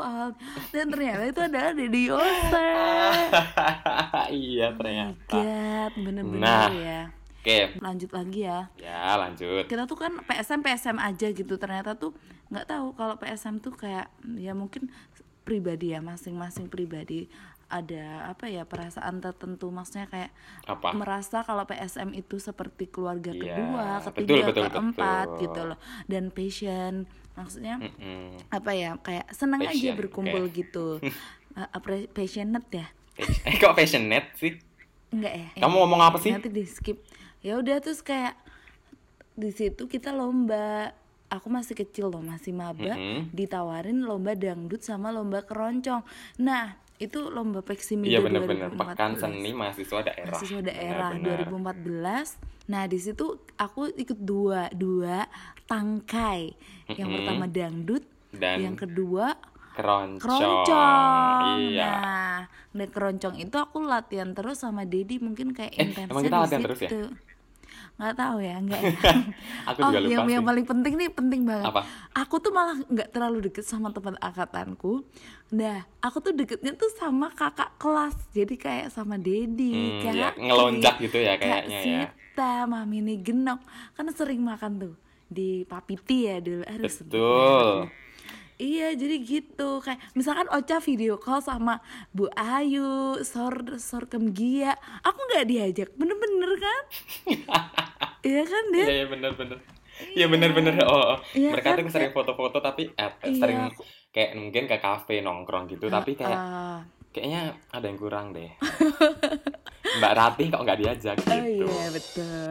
dan 0.70 0.86
ternyata 0.92 1.24
itu 1.26 1.42
adalah 1.42 1.72
Dedi 1.74 2.02
Yose. 2.06 2.70
iya 4.30 4.68
ternyata. 4.78 5.32
God, 5.32 5.94
bener-bener 5.98 6.38
Nah. 6.38 6.70
ya. 6.70 7.02
Oke, 7.48 7.80
Lanjut 7.80 8.12
lagi 8.12 8.44
ya. 8.44 8.68
ya 8.76 9.16
lanjut. 9.16 9.72
kita 9.72 9.88
tuh 9.88 9.96
kan 9.96 10.20
PSM 10.28 10.60
PSM 10.60 10.98
aja 11.00 11.32
gitu 11.32 11.56
ternyata 11.56 11.96
tuh 11.96 12.12
nggak 12.52 12.68
tahu 12.68 12.92
kalau 12.92 13.16
PSM 13.16 13.64
tuh 13.64 13.72
kayak 13.72 14.12
ya 14.36 14.52
mungkin 14.52 14.92
pribadi 15.48 15.96
ya 15.96 16.04
masing-masing 16.04 16.68
pribadi 16.68 17.32
ada 17.68 18.32
apa 18.32 18.48
ya 18.48 18.64
perasaan 18.64 19.20
tertentu 19.20 19.72
maksudnya 19.72 20.08
kayak 20.08 20.32
Apa? 20.68 20.92
merasa 20.92 21.44
kalau 21.44 21.64
PSM 21.64 22.16
itu 22.16 22.36
seperti 22.40 22.88
keluarga 22.88 23.32
Iya, 23.32 23.56
kedua, 23.56 23.88
betul, 24.04 24.12
ketiga, 24.44 24.46
betul, 24.48 24.64
keempat 24.72 25.28
betul. 25.28 25.42
gitu 25.44 25.62
loh 25.72 25.80
dan 26.08 26.24
passion 26.32 26.94
maksudnya 27.36 27.76
Mm-mm. 27.80 28.40
apa 28.50 28.72
ya 28.72 28.96
kayak 29.00 29.28
senang 29.32 29.64
aja 29.64 29.72
Passion, 29.72 29.96
berkumpul 29.96 30.44
oke. 30.48 30.56
gitu 30.56 30.88
Uh, 31.58 31.66
passionate 32.14 32.70
ya 32.70 32.86
Eh 33.42 33.58
kok 33.58 33.74
passionate 33.74 34.30
sih? 34.38 34.62
enggak 35.10 35.34
ya 35.34 35.48
Kamu 35.58 35.74
ngomong 35.82 36.06
apa 36.06 36.22
sih? 36.22 36.30
nanti 36.30 36.54
di 36.54 36.62
skip 36.70 37.02
ya 37.40 37.56
udah 37.56 37.78
terus 37.78 38.02
kayak 38.02 38.34
di 39.34 39.50
situ 39.50 39.86
kita 39.86 40.10
lomba 40.12 40.92
aku 41.28 41.48
masih 41.48 41.76
kecil 41.76 42.08
loh 42.08 42.22
masih 42.22 42.52
maba 42.52 42.96
Mm-mm. 42.96 43.30
ditawarin 43.30 44.02
lomba 44.02 44.34
dangdut 44.34 44.80
sama 44.80 45.10
lomba 45.10 45.42
keroncong 45.42 46.02
nah 46.38 46.74
itu 46.98 47.30
lomba 47.30 47.62
Peksimedia 47.62 48.18
Iya 48.18 48.26
bener-bener 48.26 48.74
2014. 48.74 48.82
pekan 48.82 49.12
seni 49.16 49.52
mahasiswa 49.54 50.00
daerah. 50.02 50.34
mahasiswa 50.34 50.62
daerah 50.62 51.10
Bener-bener. 51.14 51.46
2014 52.34 52.42
nah 52.68 52.84
di 52.84 52.98
situ 52.98 53.26
aku 53.56 53.94
ikut 53.94 54.18
dua 54.18 54.74
dua 54.74 55.30
tangkai 55.68 56.58
yang 56.90 57.06
Mm-mm. 57.06 57.18
pertama 57.22 57.46
dangdut 57.46 58.04
Dan 58.30 58.58
yang 58.60 58.76
kedua 58.76 59.38
keroncong. 59.78 60.22
keroncong 60.24 61.72
Iya. 61.72 61.86
nah 61.86 62.38
dan 62.74 62.88
keroncong 62.94 63.36
itu 63.38 63.56
aku 63.58 63.78
latihan 63.84 64.30
terus 64.34 64.58
sama 64.64 64.84
Dedi 64.86 65.18
mungkin 65.18 65.54
kayak 65.58 65.74
Eh, 65.78 65.86
intensnya 65.86 66.10
emang 66.10 66.24
kita 66.26 66.38
latihan 66.44 66.64
terus 66.66 66.82
ya? 66.82 66.92
nggak 67.98 68.14
tahu 68.14 68.38
ya 68.42 68.56
nggak 68.62 68.82
ya. 68.86 68.94
Aku 69.70 69.80
oh 69.84 69.90
juga 69.90 70.00
lupa 70.00 70.12
yang 70.14 70.24
yang 70.30 70.44
sih. 70.44 70.48
paling 70.48 70.66
penting 70.66 70.94
nih 70.96 71.10
penting 71.10 71.42
banget 71.44 71.74
Apa? 71.74 71.82
aku 72.14 72.36
tuh 72.38 72.52
malah 72.54 72.78
nggak 72.86 73.10
terlalu 73.10 73.50
deket 73.50 73.66
sama 73.66 73.90
teman 73.90 74.16
angkatanku 74.22 75.02
nah 75.50 75.82
aku 76.00 76.18
tuh 76.22 76.34
deketnya 76.38 76.78
tuh 76.78 76.90
sama 76.94 77.34
kakak 77.34 77.74
kelas 77.78 78.16
jadi 78.32 78.56
kayak 78.56 78.88
sama 78.94 79.18
Dedi 79.18 79.74
Hmm, 79.74 80.00
Kak 80.00 80.14
ya, 80.14 80.30
ngelonjak 80.38 80.96
gitu 81.02 81.18
ya 81.20 81.36
kayaknya 81.38 81.80
ya. 81.84 82.04
Sita 82.34 82.66
Mami 82.66 83.02
nih 83.02 83.18
genok 83.26 83.62
kan 83.94 84.08
sering 84.14 84.42
makan 84.46 84.72
tuh 84.80 84.94
di 85.28 85.68
Papiti 85.68 86.24
ya 86.24 86.38
dulu 86.40 86.64
harus 86.64 87.04
Betul. 87.04 87.28
merek. 87.28 87.92
Iya 88.58 88.90
jadi 88.92 89.22
gitu 89.22 89.78
kayak 89.80 90.02
misalkan 90.12 90.50
Ocha 90.50 90.82
video 90.82 91.16
call 91.16 91.40
sama 91.40 91.78
Bu 92.10 92.26
Ayu, 92.34 93.22
Sor 93.22 93.78
Sor 93.78 94.06
Kemgia, 94.06 94.74
aku 95.00 95.20
nggak 95.24 95.46
diajak, 95.46 95.90
bener-bener 95.94 96.52
kan? 96.58 96.84
Iya 98.26 98.44
kan 98.44 98.64
dia? 98.70 98.82
Iya, 98.82 98.94
iya 98.94 99.06
bener-bener. 99.08 99.58
Iya 100.12 100.26
bener-bener. 100.28 100.74
Oh, 100.84 101.16
oh. 101.16 101.18
Iya 101.32 101.54
mereka 101.54 101.70
kan, 101.72 101.80
tuh 101.80 101.94
sering 101.94 102.12
foto-foto 102.12 102.58
tapi 102.60 102.90
eh, 102.92 103.12
Iya, 103.24 103.30
sering 103.32 103.60
aku- 103.70 103.86
kayak 104.10 104.32
mungkin 104.36 104.64
ke 104.66 104.78
kafe 104.78 105.22
nongkrong 105.22 105.70
gitu 105.70 105.86
tapi 105.88 106.18
kayak 106.18 106.34
Ah, 106.36 106.82
kayaknya 107.18 107.42
ada 107.74 107.86
yang 107.90 107.98
kurang 107.98 108.32
deh. 108.32 108.54
Mbak 109.98 110.14
Ratih 110.14 110.46
kok 110.52 110.62
nggak 110.62 110.80
diajak 110.84 111.16
gitu. 111.18 111.32
Oh 111.32 111.48
iya 111.48 111.88
betul. 111.90 112.50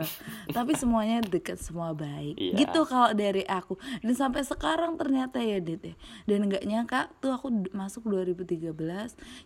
Tapi 0.51 0.73
semuanya 0.75 1.23
deket 1.23 1.61
semua 1.61 1.93
baik. 1.93 2.35
Iya. 2.35 2.55
Gitu 2.59 2.81
kalau 2.89 3.13
dari 3.13 3.45
aku. 3.47 3.77
Dan 4.01 4.17
sampai 4.17 4.43
sekarang 4.43 4.97
ternyata 4.97 5.39
ya 5.39 5.61
Dit 5.61 5.85
ya. 5.85 5.95
Dan 6.25 6.49
nggak 6.49 6.65
nyangka 6.65 7.13
tuh 7.21 7.37
aku 7.37 7.53
masuk 7.71 8.09
2013. 8.09 8.73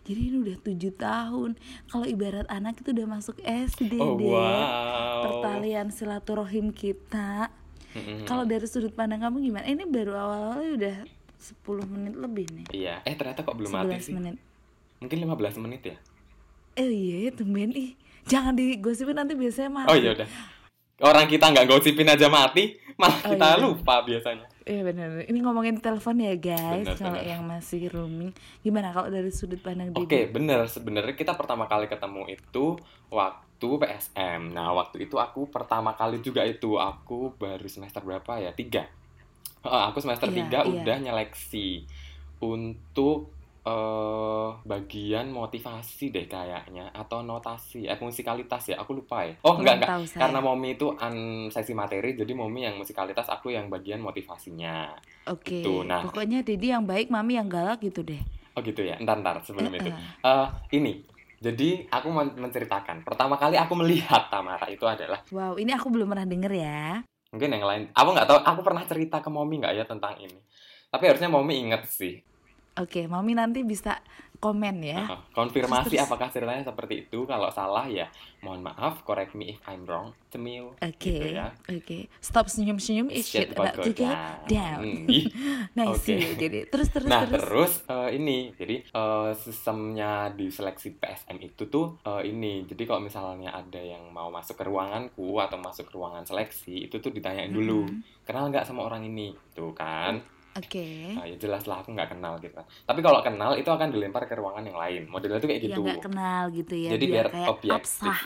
Jadi 0.07 0.21
ini 0.23 0.37
udah 0.39 0.57
tujuh 0.63 0.93
tahun. 0.95 1.59
Kalau 1.91 2.05
ibarat 2.07 2.47
anak 2.47 2.79
itu 2.79 2.89
udah 2.95 3.07
masuk 3.11 3.37
SD 3.43 3.99
Oh 3.99 4.15
deh. 4.17 4.33
wow. 4.33 5.21
Pertalian 5.27 5.91
silaturahim 5.91 6.71
kita. 6.71 7.51
Mm-mm. 7.91 8.23
Kalau 8.23 8.47
dari 8.47 8.65
sudut 8.71 8.95
pandang 8.95 9.19
kamu 9.19 9.51
gimana? 9.51 9.67
Ini 9.67 9.83
baru 9.83 10.15
awal-awal 10.15 10.79
udah 10.79 10.97
10 11.37 11.91
menit 11.91 12.15
lebih 12.15 12.47
nih. 12.55 12.65
Iya. 12.71 12.95
Eh 13.03 13.13
ternyata 13.19 13.43
kok 13.43 13.59
belum 13.59 13.67
mati 13.67 13.99
11 13.99 14.07
sih. 14.07 14.15
menit. 14.15 14.35
Mungkin 15.01 15.17
15 15.19 15.57
menit 15.59 15.81
ya. 15.83 15.97
Eh 16.73 16.87
iya 16.87 17.33
tumben 17.33 17.73
ih. 17.73 17.97
Jangan 18.23 18.53
digosipin 18.53 19.17
nanti 19.17 19.33
biasanya 19.33 19.69
mati. 19.73 19.89
Oh 19.89 19.97
iya 19.97 20.13
udah. 20.13 20.29
Orang 21.01 21.25
kita 21.25 21.49
nggak 21.49 21.65
gosipin 21.65 22.05
aja 22.05 22.29
mati, 22.29 22.77
malah 22.93 23.17
Oh, 23.25 23.33
kita 23.33 23.47
iya. 23.49 23.57
lupa 23.57 24.05
biasanya. 24.05 24.45
Iya 24.61 24.85
benar. 24.85 25.25
Ini 25.25 25.37
ngomongin 25.41 25.81
telepon 25.81 26.21
ya 26.21 26.37
guys. 26.37 26.85
Benar, 26.85 26.93
Kalau 26.95 27.17
benar. 27.17 27.25
yang 27.25 27.41
masih 27.41 27.89
roaming, 27.89 28.29
gimana 28.61 28.93
kalau 28.93 29.09
dari 29.09 29.33
sudut 29.33 29.57
pandang? 29.57 29.89
Oke, 29.97 30.29
bener. 30.29 30.69
Sebenarnya 30.69 31.17
kita 31.17 31.33
pertama 31.33 31.65
kali 31.65 31.89
ketemu 31.89 32.29
itu 32.29 32.77
waktu 33.09 33.67
PSM. 33.81 34.53
Nah, 34.53 34.77
waktu 34.77 35.09
itu 35.09 35.17
aku 35.17 35.49
pertama 35.49 35.97
kali 35.97 36.21
juga 36.21 36.45
itu 36.45 36.77
aku 36.77 37.33
baru 37.33 37.65
semester 37.65 38.05
berapa 38.05 38.37
ya? 38.37 38.53
Tiga. 38.53 38.85
Aku 39.65 39.97
semester 39.97 40.29
Iya, 40.29 40.37
tiga 40.45 40.59
iya. 40.61 40.85
udah 40.85 40.97
nyeleksi 41.01 41.89
untuk 42.39 43.33
eh 43.61 44.49
bagian 44.65 45.29
motivasi 45.29 46.09
deh 46.09 46.25
kayaknya 46.25 46.89
atau 46.97 47.21
notasi 47.21 47.85
eh 47.85 47.97
musikalitas 48.01 48.73
ya 48.73 48.81
aku 48.81 48.97
lupa 48.97 49.21
ya 49.21 49.37
oh 49.45 49.53
enggak 49.61 49.85
enggak 49.85 49.89
saya. 50.09 50.21
karena 50.25 50.39
momi 50.41 50.73
itu 50.73 50.89
an 50.97 51.13
sesi 51.53 51.77
materi 51.77 52.17
jadi 52.17 52.33
momi 52.33 52.65
yang 52.65 52.75
musikalitas 52.81 53.29
aku 53.29 53.53
yang 53.53 53.69
bagian 53.69 54.01
motivasinya 54.01 54.97
Oke. 55.29 55.61
gitu, 55.61 55.85
nah. 55.85 56.01
Pokoknya 56.01 56.41
Didi 56.41 56.73
yang 56.73 56.89
baik, 56.89 57.13
Mami 57.13 57.37
yang 57.37 57.45
galak 57.45 57.85
gitu 57.85 58.01
deh. 58.01 58.17
oh 58.51 58.61
gitu 58.65 58.81
ya 58.83 58.97
ntar 58.99 59.21
ntar 59.21 59.39
sebelum 59.45 59.69
itu 59.71 59.89
Eh, 59.93 60.25
Eh, 60.25 60.47
ini 60.75 61.05
jadi 61.41 61.85
aku 61.89 62.07
men- 62.09 62.37
menceritakan 62.37 63.05
pertama 63.05 63.37
kali 63.37 63.55
aku 63.57 63.73
melihat 63.77 64.27
Tamara 64.33 64.65
itu 64.69 64.83
adalah 64.89 65.21
Wow, 65.31 65.55
ini 65.61 65.71
aku 65.71 65.87
belum 65.93 66.09
pernah 66.11 66.27
denger 66.27 66.51
ya. 66.51 66.81
mungkin 67.31 67.49
yang 67.55 67.63
lain 67.63 67.83
aku 67.95 68.09
nggak 68.11 68.27
tahu 68.27 68.39
aku 68.43 68.61
pernah 68.65 68.83
cerita 68.83 69.17
ke 69.23 69.29
Momi 69.31 69.63
nggak 69.63 69.73
ya 69.77 69.85
tentang 69.87 70.19
ini 70.19 70.35
tapi 70.91 71.03
harusnya 71.07 71.31
Momi 71.31 71.53
inget 71.63 71.87
sih 71.87 72.19
Oke, 72.81 73.05
Mami 73.05 73.31
nanti 73.31 73.61
bisa 73.61 74.01
komen 74.35 74.81
ya. 74.81 75.05
Heeh. 75.05 75.19
konfirmasi 75.31 75.85
Terus, 75.85 75.93
terus. 75.93 76.07
apakah 76.09 76.27
ceritanya 76.27 76.63
seperti 76.65 77.05
itu 77.05 77.23
kalau 77.23 77.45
salah 77.47 77.85
ya 77.85 78.09
mohon 78.41 78.65
maaf 78.65 79.05
correct 79.05 79.37
me 79.37 79.53
if 79.53 79.61
I'm 79.63 79.85
wrong 79.85 80.17
cemil 80.27 80.73
Oke, 80.75 80.97
gitu 81.13 81.27
ya 81.29 81.53
oke. 81.61 82.09
Stop 82.17 82.49
senyum-senyum 82.49 83.13
is 83.13 83.29
shit 83.29 83.53
about 83.53 83.77
to 83.77 83.93
get 83.93 84.17
down. 84.49 84.81
Hmm, 84.81 85.05
ih. 85.13 85.29
nice 85.71 85.93
Oke. 85.93 86.05
sih. 86.09 86.17
Jadi 86.35 86.57
terus 86.67 86.89
terus 86.89 87.05
Nah 87.05 87.21
terus. 87.21 87.37
terus 87.37 87.73
eh, 87.85 88.09
ini 88.17 88.49
jadi 88.51 88.81
eh, 88.81 89.29
sistemnya 89.37 90.11
di 90.31 90.49
seleksi 90.49 90.97
PSM 90.97 91.37
itu 91.37 91.69
tuh 91.69 92.01
eh, 92.01 92.25
ini 92.25 92.65
jadi 92.65 92.81
kalau 92.83 92.99
misalnya 92.99 93.53
ada 93.53 93.77
yang 93.77 94.09
mau 94.09 94.33
masuk 94.33 94.57
ke 94.57 94.65
ruanganku 94.65 95.37
atau 95.37 95.61
masuk 95.61 95.85
ke 95.85 95.93
ruangan 95.93 96.25
seleksi 96.25 96.89
itu 96.89 96.97
tuh 96.97 97.13
ditanyain 97.13 97.47
dulu 97.47 97.85
Mm-mm. 97.85 98.25
kenal 98.25 98.49
nggak 98.49 98.65
sama 98.65 98.81
orang 98.81 99.05
ini 99.05 99.37
tuh 99.51 99.69
kan 99.71 100.17
Oke. 100.53 101.13
nah, 101.13 101.23
ya 101.23 101.35
jelas 101.37 101.63
lah 101.63 101.79
aku 101.79 101.91
nggak 101.91 102.09
kenal 102.11 102.33
gitu 102.37 102.51
kan 102.51 102.65
tapi 102.83 102.99
kalau 102.99 103.19
kenal 103.19 103.51
itu 103.53 103.67
akan 103.67 103.87
dilempar 103.87 104.23
ke 104.23 104.33
ruangan 104.33 104.63
yang 104.63 104.75
lain 104.75 105.01
modelnya 105.05 105.37
tuh 105.37 105.47
kayak 105.47 105.61
Yang 105.61 105.69
gitu 105.69 105.81
nggak 105.81 106.03
kenal 106.03 106.43
gitu 106.49 106.73
ya. 106.75 106.89
jadi 106.91 107.05
biar, 107.07 107.27
kayak 107.29 107.49
objektif 107.49 107.79
absah. 108.03 108.19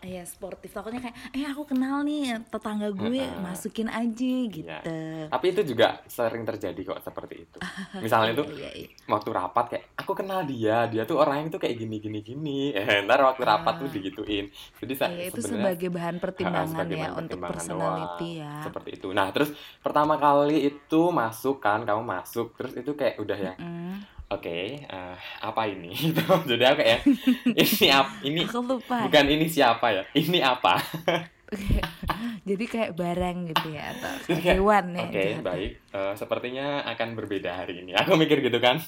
Iya 0.00 0.22
sportif 0.24 0.70
takutnya 0.70 1.00
kayak 1.02 1.16
eh 1.30 1.44
aku 1.44 1.62
kenal 1.66 2.00
nih 2.00 2.20
tetangga 2.44 2.88
gue 2.90 3.20
masukin 3.38 3.88
aja 3.88 4.34
gitu. 4.48 4.98
tapi 5.28 5.46
itu 5.48 5.62
juga 5.66 6.00
sering 6.06 6.42
terjadi 6.42 6.80
kok 6.86 7.00
seperti 7.00 7.34
itu 7.40 7.58
misalnya 8.04 8.32
tuh 8.34 8.46
Iya, 8.50 8.70
iya, 8.70 8.70
iya. 8.80 8.88
waktu 9.06 9.28
rapat 9.30 9.64
kayak 9.68 9.84
aku 9.96 10.12
kenal 10.14 10.40
dia 10.42 10.86
dia 10.86 11.02
tuh 11.02 11.18
orangnya 11.18 11.50
tuh 11.50 11.60
kayak 11.60 11.76
gini 11.76 11.96
gini 11.98 12.20
gini 12.20 12.60
eh, 12.78 13.02
ntar 13.02 13.20
waktu 13.20 13.42
rapat 13.42 13.74
tuh 13.76 13.86
Ah. 13.86 13.92
digituin 13.92 14.46
jadi 14.78 14.94
Iya, 15.10 15.28
itu 15.28 15.40
sebagai 15.42 15.88
bahan 15.88 16.16
Ah, 16.16 16.22
pertimbangan 16.22 16.68
sebagai 16.68 16.96
ya 16.96 17.10
untuk 17.12 17.38
personality 17.42 18.28
doang. 18.30 18.40
ya. 18.40 18.54
seperti 18.62 18.90
itu 18.94 19.08
nah 19.10 19.28
terus 19.28 19.50
pertama 19.78 20.14
kali 20.16 20.66
itu 20.66 21.00
masuk 21.10 21.49
kan 21.56 21.82
kamu 21.82 22.04
masuk 22.04 22.54
terus 22.54 22.76
itu 22.76 22.92
kayak 22.92 23.16
udah 23.16 23.34
ya 23.34 23.54
Mm. 23.56 23.98
oke 24.28 24.58
eh, 24.78 25.16
apa 25.40 25.62
ini 25.64 25.90
Gitu. 26.06 26.22
jadi 26.46 26.62
aku 26.68 26.78
kayak 26.78 27.00
ini 27.64 27.86
apa 27.88 28.12
ini 28.22 28.42
Aku 28.44 28.58
lupa. 28.60 28.96
bukan 29.02 29.24
ini 29.26 29.46
siapa 29.46 29.86
ya 29.90 30.02
ini 30.12 30.38
apa 30.38 30.78
Jadi 32.40 32.64
kayak 32.64 32.94
barang 32.94 33.36
gitu 33.44 33.68
ya 33.70 33.90
atau 33.90 34.10
kayak 34.28 34.54
hewan 34.54 34.84
ya. 34.92 35.02
oke 35.02 35.18
gitu. 35.20 35.42
baik 35.42 35.72
Eh, 35.90 36.14
sepertinya 36.14 36.66
akan 36.86 37.08
berbeda 37.12 37.50
hari 37.56 37.82
ini 37.82 37.90
aku 37.92 38.14
mikir 38.14 38.38
gitu 38.40 38.58
kan 38.58 38.78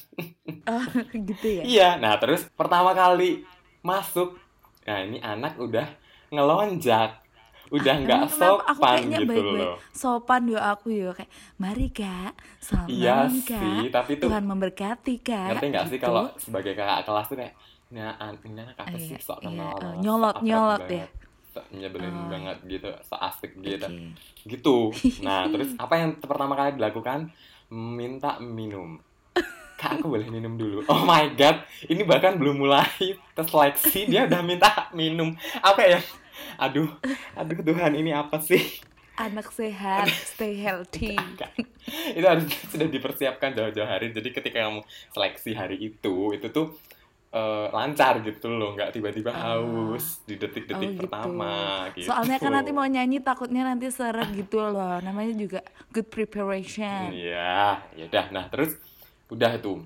Oh, 0.63 0.79
gitu 1.13 1.43
ya. 1.53 1.63
Iya, 1.65 1.89
nah 1.99 2.15
terus 2.17 2.47
pertama 2.49 2.91
kali 2.93 3.43
masuk, 3.81 4.39
nah 4.81 5.03
ini 5.03 5.19
anak 5.19 5.59
udah 5.59 5.91
ngelonjak, 6.31 7.22
udah 7.73 7.95
nggak? 7.99 8.21
Aku 8.23 8.37
sopan 8.37 8.77
kayaknya 9.01 9.19
gitu 9.19 9.33
baik-baik. 9.33 9.59
loh. 9.59 9.77
Sopan 9.91 10.43
yo 10.45 10.59
aku 10.59 10.87
yo 10.89 11.11
kayak 11.11 11.31
mari 11.57 11.89
kak, 11.89 12.33
selamat 12.61 12.89
Iya 12.89 13.15
malam 13.19 13.37
kak. 13.43 13.61
sih, 13.61 13.79
tapi 13.89 14.13
tuh 14.15 14.29
Tuhan 14.29 14.45
memberkati 14.45 15.15
kak. 15.19 15.47
ngerti 15.51 15.67
nggak 15.67 15.85
sih 15.87 15.97
gitu. 15.97 16.05
kalau 16.05 16.25
sebagai 16.37 16.73
kakak 16.73 17.01
kelas 17.03 17.27
tuh 17.27 17.37
kayak, 17.37 17.55
nah 17.89 18.13
ini 18.39 18.59
anak 18.59 18.77
apa 18.77 18.93
Iya, 18.93 19.01
sih 19.03 19.17
sok 19.19 19.39
iya, 19.39 19.45
kenal, 19.49 19.73
eh, 19.73 19.81
sok 19.81 19.93
nyolot- 19.99 20.41
nyolot 20.43 20.83
ya. 20.87 21.07
nyebelin 21.71 22.13
Oh. 22.15 22.29
banget 22.29 22.57
gitu, 22.67 22.89
sok 23.03 23.21
asik 23.23 23.53
gitu, 23.59 23.85
Oke. 23.85 24.09
gitu. 24.47 24.77
Nah 25.21 25.45
terus 25.47 25.77
apa 25.85 25.95
yang 25.97 26.17
pertama 26.17 26.53
kali 26.53 26.77
dilakukan? 26.77 27.29
Minta 27.69 28.37
minum. 28.39 28.97
Kak, 29.77 29.99
aku 29.99 30.09
boleh 30.09 30.29
minum 30.29 30.55
dulu. 30.55 30.85
Oh 30.87 31.03
my 31.03 31.33
god, 31.35 31.61
ini 31.85 32.05
bahkan 32.05 32.37
belum 32.37 32.57
mulai 32.57 32.87
tes 33.35 33.45
seleksi 33.45 34.07
dia 34.07 34.25
udah 34.25 34.41
minta 34.41 34.69
minum. 34.93 35.33
Apa 35.59 35.83
ya? 35.83 36.01
Aduh, 36.59 36.89
aduh 37.35 37.59
Tuhan 37.61 37.93
ini 37.95 38.11
apa 38.13 38.39
sih? 38.41 38.61
Anak 39.13 39.53
sehat, 39.53 40.09
stay 40.09 40.57
healthy. 40.57 41.15
itu 42.17 42.25
harus 42.25 42.49
sudah 42.73 42.89
dipersiapkan 42.89 43.53
jauh-jauh 43.53 43.85
hari. 43.85 44.09
Jadi 44.11 44.33
ketika 44.33 44.65
kamu 44.65 44.81
seleksi 45.13 45.53
hari 45.53 45.77
itu, 45.79 46.33
itu 46.33 46.49
tuh 46.49 46.73
eh, 47.33 47.67
lancar 47.73 48.21
gitu 48.21 48.49
loh, 48.49 48.73
nggak 48.73 48.93
tiba-tiba 48.93 49.33
Ah. 49.33 49.57
haus 49.61 50.21
di 50.25 50.37
detik-detik 50.37 50.89
Oh, 50.89 50.93
gitu. 50.97 51.01
pertama. 51.05 51.53
Gitu. 51.93 52.09
Soalnya 52.09 52.37
kan 52.37 52.53
nanti 52.53 52.71
mau 52.73 52.85
nyanyi 52.85 53.21
takutnya 53.21 53.65
nanti 53.65 53.89
seret 53.89 54.33
gitu 54.33 54.61
loh. 54.61 55.01
Namanya 55.01 55.33
juga 55.37 55.61
good 55.93 56.09
preparation. 56.09 57.13
Iya, 57.13 57.81
ya 57.97 58.05
udah. 58.09 58.27
Nah, 58.33 58.45
terus 58.49 58.77
udah 59.29 59.57
itu. 59.57 59.81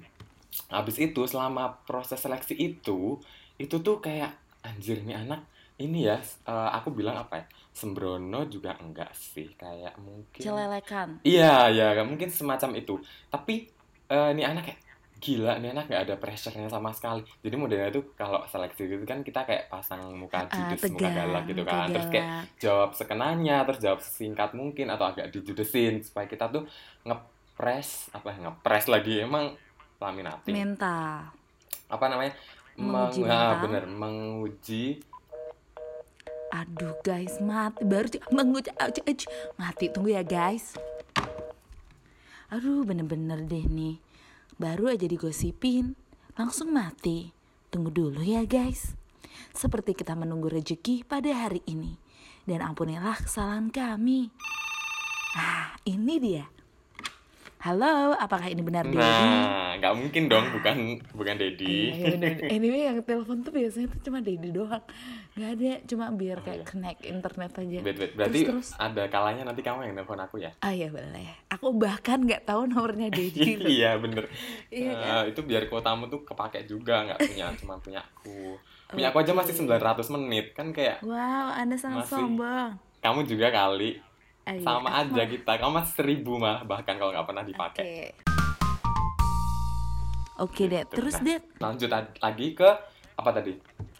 Habis 0.70 0.96
itu 0.98 1.20
selama 1.26 1.82
proses 1.84 2.18
seleksi 2.18 2.54
itu, 2.54 3.18
itu 3.58 3.76
tuh 3.82 3.98
kayak 4.00 4.34
anjir 4.62 5.02
nih 5.02 5.14
anak 5.14 5.42
ini 5.84 5.98
ya 6.08 6.16
eh, 6.50 6.68
aku 6.76 6.88
bilang 6.98 7.16
apa 7.22 7.34
ya? 7.40 7.44
Sembrono 7.78 8.38
juga 8.54 8.70
enggak 8.82 9.10
sih, 9.12 9.48
kayak 9.60 9.94
mungkin 10.00 10.44
Celelekan. 10.44 11.10
Iya, 11.26 11.46
ya, 11.76 11.84
mungkin 12.10 12.30
semacam 12.30 12.70
itu. 12.80 12.94
Tapi 13.32 13.52
eh, 14.12 14.28
ini 14.34 14.42
anak 14.46 14.62
kayak 14.66 14.80
gila 15.16 15.56
nih 15.64 15.72
anak 15.72 15.84
nggak 15.88 16.02
ada 16.04 16.14
pressure-nya 16.20 16.68
sama 16.68 16.92
sekali 16.92 17.24
jadi 17.40 17.56
modelnya 17.56 17.88
tuh 17.88 18.04
kalau 18.20 18.44
seleksi 18.52 18.84
gitu 18.84 19.04
kan 19.08 19.24
kita 19.24 19.48
kayak 19.48 19.64
pasang 19.72 20.12
muka 20.12 20.44
Ah, 20.52 20.52
judes 20.52 20.84
muka 20.92 21.08
tegang, 21.08 21.24
galak 21.24 21.42
gitu 21.48 21.62
muka 21.64 21.72
kan 21.72 21.88
terus 21.88 22.08
kayak 22.12 22.28
jawab 22.60 22.92
sekenanya 22.92 23.64
terus 23.64 23.80
jawab 23.80 24.00
sesingkat 24.04 24.52
mungkin 24.52 24.92
atau 24.92 25.08
agak 25.08 25.32
dijudesin 25.32 26.04
supaya 26.04 26.28
kita 26.28 26.52
tuh 26.52 26.68
ngepres 27.08 28.12
apa 28.12 28.28
ya, 28.28 28.36
ngepres 28.44 28.84
lagi 28.92 29.12
emang 29.24 29.56
laminating 30.04 30.56
mental 30.56 31.32
apa 31.88 32.04
namanya 32.10 32.32
Menguji 32.76 33.24
Meng- 33.24 33.32
ah, 33.32 33.52
mental. 33.56 33.62
bener 33.62 33.82
menguji 33.88 35.00
aduh 36.54 36.94
guys 37.02 37.38
mati. 37.42 37.82
Baru 37.82 38.06
mengucap 38.30 38.74
mati 39.58 39.90
tunggu 39.90 40.14
ya 40.14 40.22
guys. 40.22 40.76
Aduh 42.52 42.86
bener-bener 42.86 43.42
deh 43.46 43.66
nih. 43.66 43.98
Baru 44.56 44.88
aja 44.88 45.06
digosipin. 45.06 45.98
Langsung 46.38 46.70
mati. 46.70 47.34
Tunggu 47.72 47.90
dulu 47.90 48.22
ya 48.22 48.46
guys. 48.46 48.94
Seperti 49.52 49.96
kita 49.98 50.14
menunggu 50.14 50.52
rezeki 50.52 51.02
pada 51.04 51.28
hari 51.34 51.60
ini. 51.66 51.98
Dan 52.46 52.62
ampunilah 52.62 53.18
kesalahan 53.26 53.72
kami. 53.74 54.30
Ah 55.34 55.74
ini 55.82 56.16
dia. 56.22 56.46
Halo 57.66 58.14
apakah 58.14 58.46
ini 58.46 58.62
benar 58.62 58.86
Dedi 58.86 59.02
nah 59.02 59.65
nggak 59.78 59.94
mungkin 59.94 60.22
dong 60.26 60.46
bukan 60.52 60.76
bukan 61.12 61.34
Dedi. 61.36 61.92
Iya, 61.92 62.16
bener. 62.16 62.32
Anyway 62.48 62.82
yang 62.88 62.98
telepon 63.04 63.44
tuh 63.44 63.52
biasanya 63.52 63.88
tuh 63.92 64.00
cuma 64.06 64.18
Dedi 64.24 64.48
doang. 64.50 64.84
Nggak 65.36 65.50
ada 65.56 65.72
cuma 65.86 66.04
biar 66.12 66.38
kayak 66.42 66.60
iya. 66.62 66.66
connect 66.66 67.00
internet 67.04 67.52
aja. 67.56 67.78
Wait, 67.84 67.96
wait. 68.00 68.12
berarti 68.16 68.40
terus, 68.46 68.68
terus. 68.72 68.80
ada 68.80 69.02
kalanya 69.12 69.42
nanti 69.46 69.60
kamu 69.60 69.86
yang 69.86 69.94
nelfon 69.94 70.20
aku 70.20 70.40
ya? 70.40 70.50
Ah 70.64 70.72
ya 70.72 70.88
boleh. 70.88 71.28
Aku 71.52 71.76
bahkan 71.76 72.24
nggak 72.24 72.48
tahu 72.48 72.68
nomornya 72.68 73.08
Dedi. 73.12 73.58
Iya 73.76 73.98
bener. 73.98 74.24
Iya 74.72 74.92
Eh, 74.96 75.22
itu 75.34 75.40
biar 75.44 75.68
kuotamu 75.68 76.08
tuh 76.08 76.24
kepake 76.24 76.64
juga 76.64 77.04
nggak 77.06 77.18
punya 77.22 77.46
cuma 77.60 77.74
punya 77.78 78.00
aku. 78.00 78.56
Punya 78.86 79.10
aku 79.10 79.18
aja 79.22 79.32
masih 79.34 79.54
900 79.66 80.14
menit 80.14 80.54
kan 80.54 80.70
kayak 80.70 81.02
wow 81.02 81.52
anda 81.52 81.74
sangat 81.74 82.06
Masih. 82.06 82.14
sombong. 82.22 82.70
Kamu 83.02 83.26
juga 83.26 83.50
kali. 83.50 83.98
Ah, 84.46 84.54
iya, 84.54 84.62
sama 84.62 84.94
aja 84.94 85.10
mah- 85.10 85.26
kita 85.26 85.52
kamu 85.58 85.72
masih 85.82 85.92
seribu 85.98 86.38
mah 86.38 86.62
bahkan 86.62 86.94
kalau 86.94 87.10
nggak 87.10 87.26
pernah 87.26 87.42
dipakai 87.42 88.14
oke 90.38 90.62
deh 90.64 90.82
Gitu. 90.82 90.94
terus 90.94 91.14
Nah, 91.16 91.24
deh. 91.26 91.38
lanjut 91.58 91.88
lagi 92.18 92.46
ke 92.52 92.68
apa 93.14 93.30
tadi? 93.32 93.52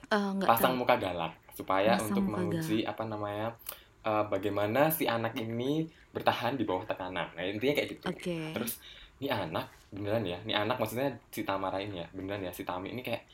Nggak 0.07 0.47
pasang 0.47 0.73
tahu. 0.73 0.81
muka 0.81 0.95
galak 0.97 1.33
supaya 1.51 1.95
Pasang 1.95 2.09
untuk 2.11 2.25
menguji 2.25 2.79
apa 2.83 3.03
namanya 3.03 3.49
eh, 4.03 4.25
bagaimana 4.25 4.87
si 4.89 5.05
anak 5.05 5.35
ini 5.35 5.83
bertahan 6.11 6.55
di 6.55 6.63
bawah 6.63 6.85
tekanan. 6.85 7.27
Nah 7.33 7.43
intinya 7.43 7.75
kayak 7.75 7.89
gitu. 7.93 8.07
Oke. 8.07 8.53
Terus 8.53 8.79
ini 9.17 9.29
anak 9.29 9.67
beneran 9.89 10.23
ya 10.23 10.37
ini 10.41 10.53
anak 10.53 10.77
maksudnya 10.77 11.09
si 11.27 11.41
Tamara 11.43 11.77
ini 11.77 11.99
ya 11.99 12.07
beneran 12.11 12.41
ya 12.41 12.53
si 12.53 12.63
Tami 12.63 12.91
ini 12.91 13.01
kayak 13.01 13.25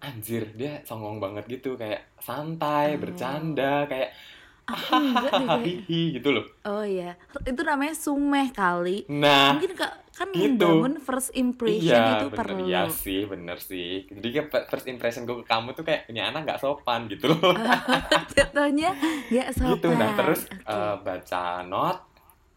anjir 0.00 0.48
dia 0.54 0.80
songong 0.80 1.20
banget 1.20 1.44
gitu 1.46 1.76
kayak 1.76 2.08
santai 2.16 2.96
Oh. 2.96 3.04
bercanda 3.04 3.84
kayak 3.84 4.16
aku 4.64 4.96
enggak 4.96 5.32
deh 5.34 5.46
kayak 5.60 6.08
gitu 6.16 6.28
loh. 6.30 6.44
Oh 6.64 6.80
ya 6.80 7.12
itu 7.42 7.60
namanya 7.60 7.92
sumeh 7.92 8.48
kali. 8.50 9.04
Nah. 9.06 9.52
Mungkin 9.52 9.76
kak 9.76 9.92
kan 10.10 10.28
gitu. 10.30 10.42
membangun 10.60 10.98
first 10.98 11.30
impression 11.32 11.86
iya 11.96 12.18
itu 12.18 12.26
bener. 12.28 12.38
perlu. 12.38 12.64
Iya 12.64 12.82
sih 12.86 13.20
bener 13.24 13.56
sih. 13.56 14.04
Jadi 14.06 14.28
first 14.66 14.86
impression 14.86 15.22
gue 15.22 15.40
ke 15.40 15.46
kamu 15.46 15.72
tuh 15.72 15.82
kayak 15.82 16.06
ini 16.06 16.18
anak 16.18 16.44
nggak 16.44 16.60
sopan 16.60 17.06
gitu 17.06 17.30
loh. 17.30 17.54
Jatuhnya 18.36 18.90
nggak 19.26 19.48
sopan 19.50 19.76
gitu. 19.76 19.88
Nah 19.90 20.10
terus 20.14 20.40
Oke. 20.44 20.68
eh, 20.68 20.94
baca 21.00 21.42
not 21.62 21.98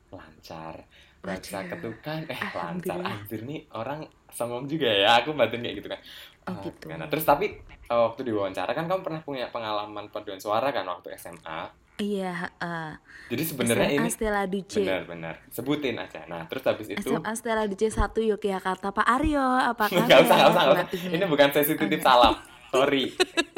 lancar. 0.09 0.75
Baca 1.19 1.59
ketukan 1.63 2.19
eh 2.27 2.39
lancar. 2.51 2.99
Anjir 2.99 3.41
nih 3.41 3.63
orang 3.71 4.03
songong 4.27 4.65
juga 4.65 4.89
ya 4.89 5.21
aku 5.21 5.31
batin 5.31 5.61
kayak 5.61 5.75
gitu 5.79 5.87
kan. 5.87 6.01
Oh, 6.43 6.51
Eh, 6.51 6.67
gitu. 6.67 6.91
nah 6.91 7.07
terus 7.07 7.23
tapi 7.23 7.47
eh, 7.63 7.95
waktu 7.95 8.21
diwawancara 8.23 8.71
kan 8.71 8.83
kamu 8.83 8.99
pernah 8.99 9.21
punya 9.21 9.47
pengalaman 9.47 10.11
paduan 10.11 10.35
suara 10.35 10.67
kan 10.69 10.83
waktu 10.83 11.15
SMA 11.15 11.71
iya 11.97 12.49
uh, 12.57 12.97
jadi 13.33 13.43
sebenarnya 13.49 13.89
ini 13.97 14.09
Stella 14.13 14.45
Duce. 14.45 14.83
Benar-benar 14.83 15.41
sebutin 15.49 15.97
aja. 15.97 16.21
Nah 16.29 16.45
terus 16.45 16.61
habis 16.67 16.85
itu 16.91 17.01
SMA 17.01 17.33
Stella 17.33 17.65
Duce 17.65 17.89
1 17.89 18.13
Yogyakarta. 18.13 18.93
Pak 18.93 19.07
Aryo 19.07 19.41
apa 19.41 19.89
kabar 19.89 20.05
nggak 20.09 20.21
usah 20.27 20.35
nggak 20.37 20.51
usah 20.53 20.63
usah. 20.69 20.85
Ini 21.09 21.25
bukan 21.25 21.49
sesi 21.49 21.73
titip 21.73 22.01
salam. 22.03 22.37
Sorry. 22.69 23.09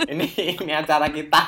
Ini 0.07 0.25
ini 0.63 0.71
acara 0.71 1.11
kita. 1.11 1.41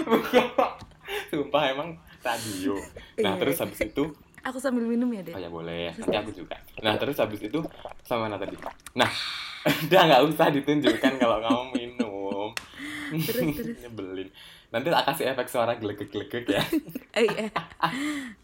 Sumpah 1.30 1.62
emang 1.70 1.88
radio. 2.22 2.74
Nah 3.20 3.34
Iya. 3.36 3.40
terus 3.42 3.56
habis 3.60 3.80
itu? 3.82 4.04
Aku 4.40 4.56
sambil 4.56 4.88
minum 4.88 5.04
ya 5.12 5.20
deh 5.20 5.36
Oh 5.36 5.40
ya 5.42 5.52
boleh, 5.52 5.92
nanti 6.00 6.16
aku 6.16 6.32
juga. 6.32 6.56
Nah 6.80 6.96
terus 6.96 7.20
habis 7.20 7.44
itu 7.44 7.60
sama 8.00 8.24
mana 8.24 8.40
tadi? 8.40 8.56
Nah, 8.96 9.10
udah 9.84 10.02
nggak 10.08 10.22
usah 10.32 10.48
ditunjukkan 10.48 11.20
kalau 11.20 11.44
kamu 11.44 11.64
minum. 11.76 12.48
Terus, 13.28 13.52
terus. 13.52 13.76
Nyebelin. 13.84 14.28
Nanti 14.70 14.88
tak 14.90 15.04
kasih 15.10 15.34
efek 15.34 15.46
suara 15.50 15.74
gelegek-gelegek 15.76 16.44
ya. 16.46 16.62
Eh, 17.10 17.26
iya. 17.26 17.50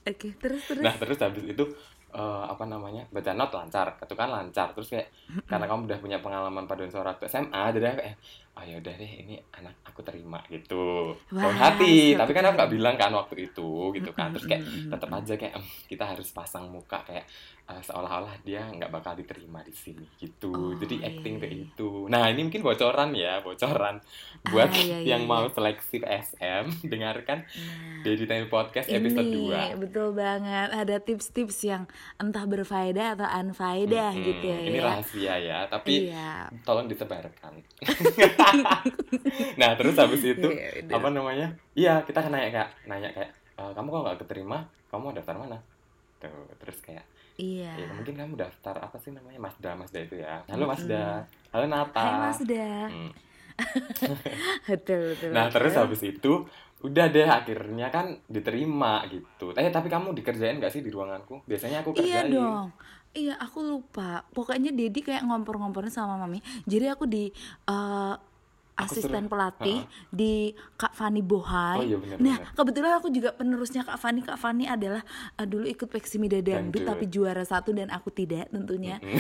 oke 0.03 0.29
terus 0.43 0.59
terus 0.67 0.83
Nah 0.83 0.91
terus 0.99 1.23
habis 1.23 1.47
itu 1.47 1.65
eh, 2.11 2.45
apa 2.51 2.67
namanya 2.67 3.07
baca 3.15 3.31
not 3.31 3.55
lancar, 3.55 3.95
ketukan 3.95 4.27
lancar. 4.27 4.75
Terus 4.75 4.91
kayak 4.91 5.09
karena 5.47 5.71
kamu 5.71 5.87
udah 5.87 5.99
punya 6.03 6.19
pengalaman 6.19 6.67
paduan 6.67 6.91
suara 6.91 7.15
waktu 7.15 7.31
SMA, 7.31 7.62
jadi 7.79 7.95
kayak 7.95 8.19
oh 8.57 8.64
ya 8.64 8.77
udah 8.77 8.95
deh 8.95 9.12
ini 9.21 9.37
anak 9.53 9.85
aku 9.85 10.01
terima 10.01 10.40
gitu. 10.49 11.12
Wah, 11.29 11.53
hati, 11.53 12.12
siap 12.12 12.25
tapi 12.25 12.33
kan 12.33 12.45
aku 12.45 12.55
nggak 12.57 12.73
bilang 12.73 12.97
kan 12.97 13.12
waktu 13.12 13.47
itu 13.47 13.69
gitu 13.92 14.11
kan. 14.11 14.33
Terus 14.33 14.47
kayak 14.47 14.62
tetap 14.88 15.11
aja 15.11 15.35
kayak 15.35 15.53
"Em, 15.55 15.64
kita 15.87 16.05
harus 16.07 16.29
pasang 16.31 16.64
muka 16.66 17.05
kayak 17.05 17.29
eh, 17.66 17.83
seolah-olah 17.83 18.31
dia 18.40 18.62
nggak 18.64 18.88
bakal 18.88 19.12
diterima 19.12 19.59
di 19.61 19.75
sini 19.75 20.07
gitu 20.16 20.55
Oh, 20.55 20.73
jadi 20.73 21.03
iya, 21.03 21.11
acting 21.11 21.35
iya, 21.35 21.40
kayak 21.42 21.51
iya. 21.53 21.62
gitu 21.66 21.88
nah 22.07 22.31
ini 22.31 22.40
mungkin 22.40 22.62
bocoran 22.62 23.11
ya 23.11 23.42
bocoran 23.42 23.99
buat 24.47 24.71
Ah, 24.71 24.79
iya, 24.79 25.03
iya, 25.03 25.19
yang 25.19 25.27
iya. 25.27 25.29
mau 25.29 25.51
seleksi 25.51 25.99
SM 25.99 26.64
dengarkan 26.95 27.42
Nah. 27.42 28.07
Dedi 28.07 28.23
Time 28.25 28.47
Podcast 28.47 28.87
episode 28.87 29.27
ini 29.27 29.51
2 29.51 29.83
betul 29.83 30.14
banget 30.14 30.69
ada 30.71 30.97
tips-tips 30.97 31.59
yang 31.66 31.90
entah 32.16 32.47
berfaedah 32.47 33.19
atau 33.19 33.27
unfaedah 33.27 34.14
Mm-mm. 34.14 34.25
gitu 34.25 34.45
ya 34.47 34.59
ini 34.62 34.79
rahasia 34.79 35.35
ya 35.37 35.59
tapi 35.66 36.07
iya 36.07 36.47
tolong 36.62 36.87
disebarkan 36.87 37.59
nah 39.61 39.75
terus 39.75 39.95
habis 39.95 40.23
itu 40.23 40.49
Iya, 40.49 40.85
udah. 40.85 40.95
apa 40.97 41.09
namanya 41.11 41.47
iya 41.75 42.01
kita 42.03 42.21
kan 42.21 42.31
nanya 42.31 42.51
kayak 42.51 42.71
nanya 42.85 43.09
kayak 43.11 43.31
"Eh, 43.57 43.71
kamu 43.73 43.87
kok 43.89 44.03
nggak 44.05 44.19
keterima 44.25 44.59
kamu 44.89 45.13
daftar 45.13 45.37
mana 45.37 45.59
tuh 46.17 46.33
terus 46.57 46.79
kayak 46.81 47.05
iya 47.37 47.73
Ya, 47.77 47.93
mungkin 47.93 48.17
kamu 48.17 48.35
daftar 48.35 48.81
apa 48.81 48.97
sih 48.97 49.13
namanya 49.13 49.37
Mazda 49.37 49.77
Mazda 49.77 50.01
itu 50.01 50.17
ya. 50.17 50.41
Halo. 50.49 50.65
Mazda. 50.65 51.29
Halo 51.53 51.65
Nata. 51.69 52.01
Hai 52.01 52.13
Mas 52.17 52.41
Da 52.41 52.89
Hmm. 52.89 53.13
betul 54.69 55.01
betul 55.13 55.29
Nah, 55.33 55.49
betul. 55.49 55.55
terus 55.61 55.73
habis 55.77 56.01
itu 56.03 56.33
udah 56.81 57.07
deh 57.09 57.25
akhirnya 57.25 57.89
kan 57.89 58.21
diterima 58.29 59.05
gitu. 59.09 59.53
Eh, 59.57 59.69
tapi 59.69 59.89
kamu 59.89 60.13
dikerjain 60.13 60.57
gak 60.57 60.73
sih 60.73 60.81
di 60.81 60.89
ruanganku? 60.89 61.41
Biasanya 61.45 61.81
aku 61.81 61.97
Iya 61.97 62.25
kerjain. 62.25 62.33
dong. 62.33 62.67
Iya, 63.13 63.35
aku 63.37 63.59
lupa. 63.61 64.25
Pokoknya 64.29 64.73
Dedi 64.73 65.01
kayak 65.01 65.25
ngompor-ngomporin 65.25 65.89
sama 65.89 66.17
Mami. 66.17 66.41
Jadi 66.65 66.85
aku 66.89 67.05
di 67.05 67.33
Aku 67.65 68.21
asisten 68.77 69.25
pelatih 69.27 69.89
di 70.12 70.53
Kak 70.77 70.93
Fani 70.93 71.25
Bohai. 71.25 71.81
Oh 71.81 71.85
iya, 71.85 71.97
benar, 71.97 72.17
Nah, 72.21 72.37
kebetulan 72.53 72.93
aku 73.01 73.09
juga 73.09 73.33
penerusnya 73.33 73.83
Kak 73.89 73.97
Fani. 73.97 74.21
Kak 74.21 74.37
Fani 74.37 74.69
adalah 74.69 75.01
eh, 75.41 75.47
dulu 75.49 75.65
ikut 75.65 75.89
Peksi 75.89 76.21
Mida 76.21 76.39
Dangdut. 76.45 76.85
Tapi 76.85 77.09
juara 77.09 77.43
satu 77.43 77.73
dan 77.73 77.89
aku 77.89 78.12
tidak 78.12 78.53
tentunya. 78.53 79.01
Mm-mm. 79.01 79.17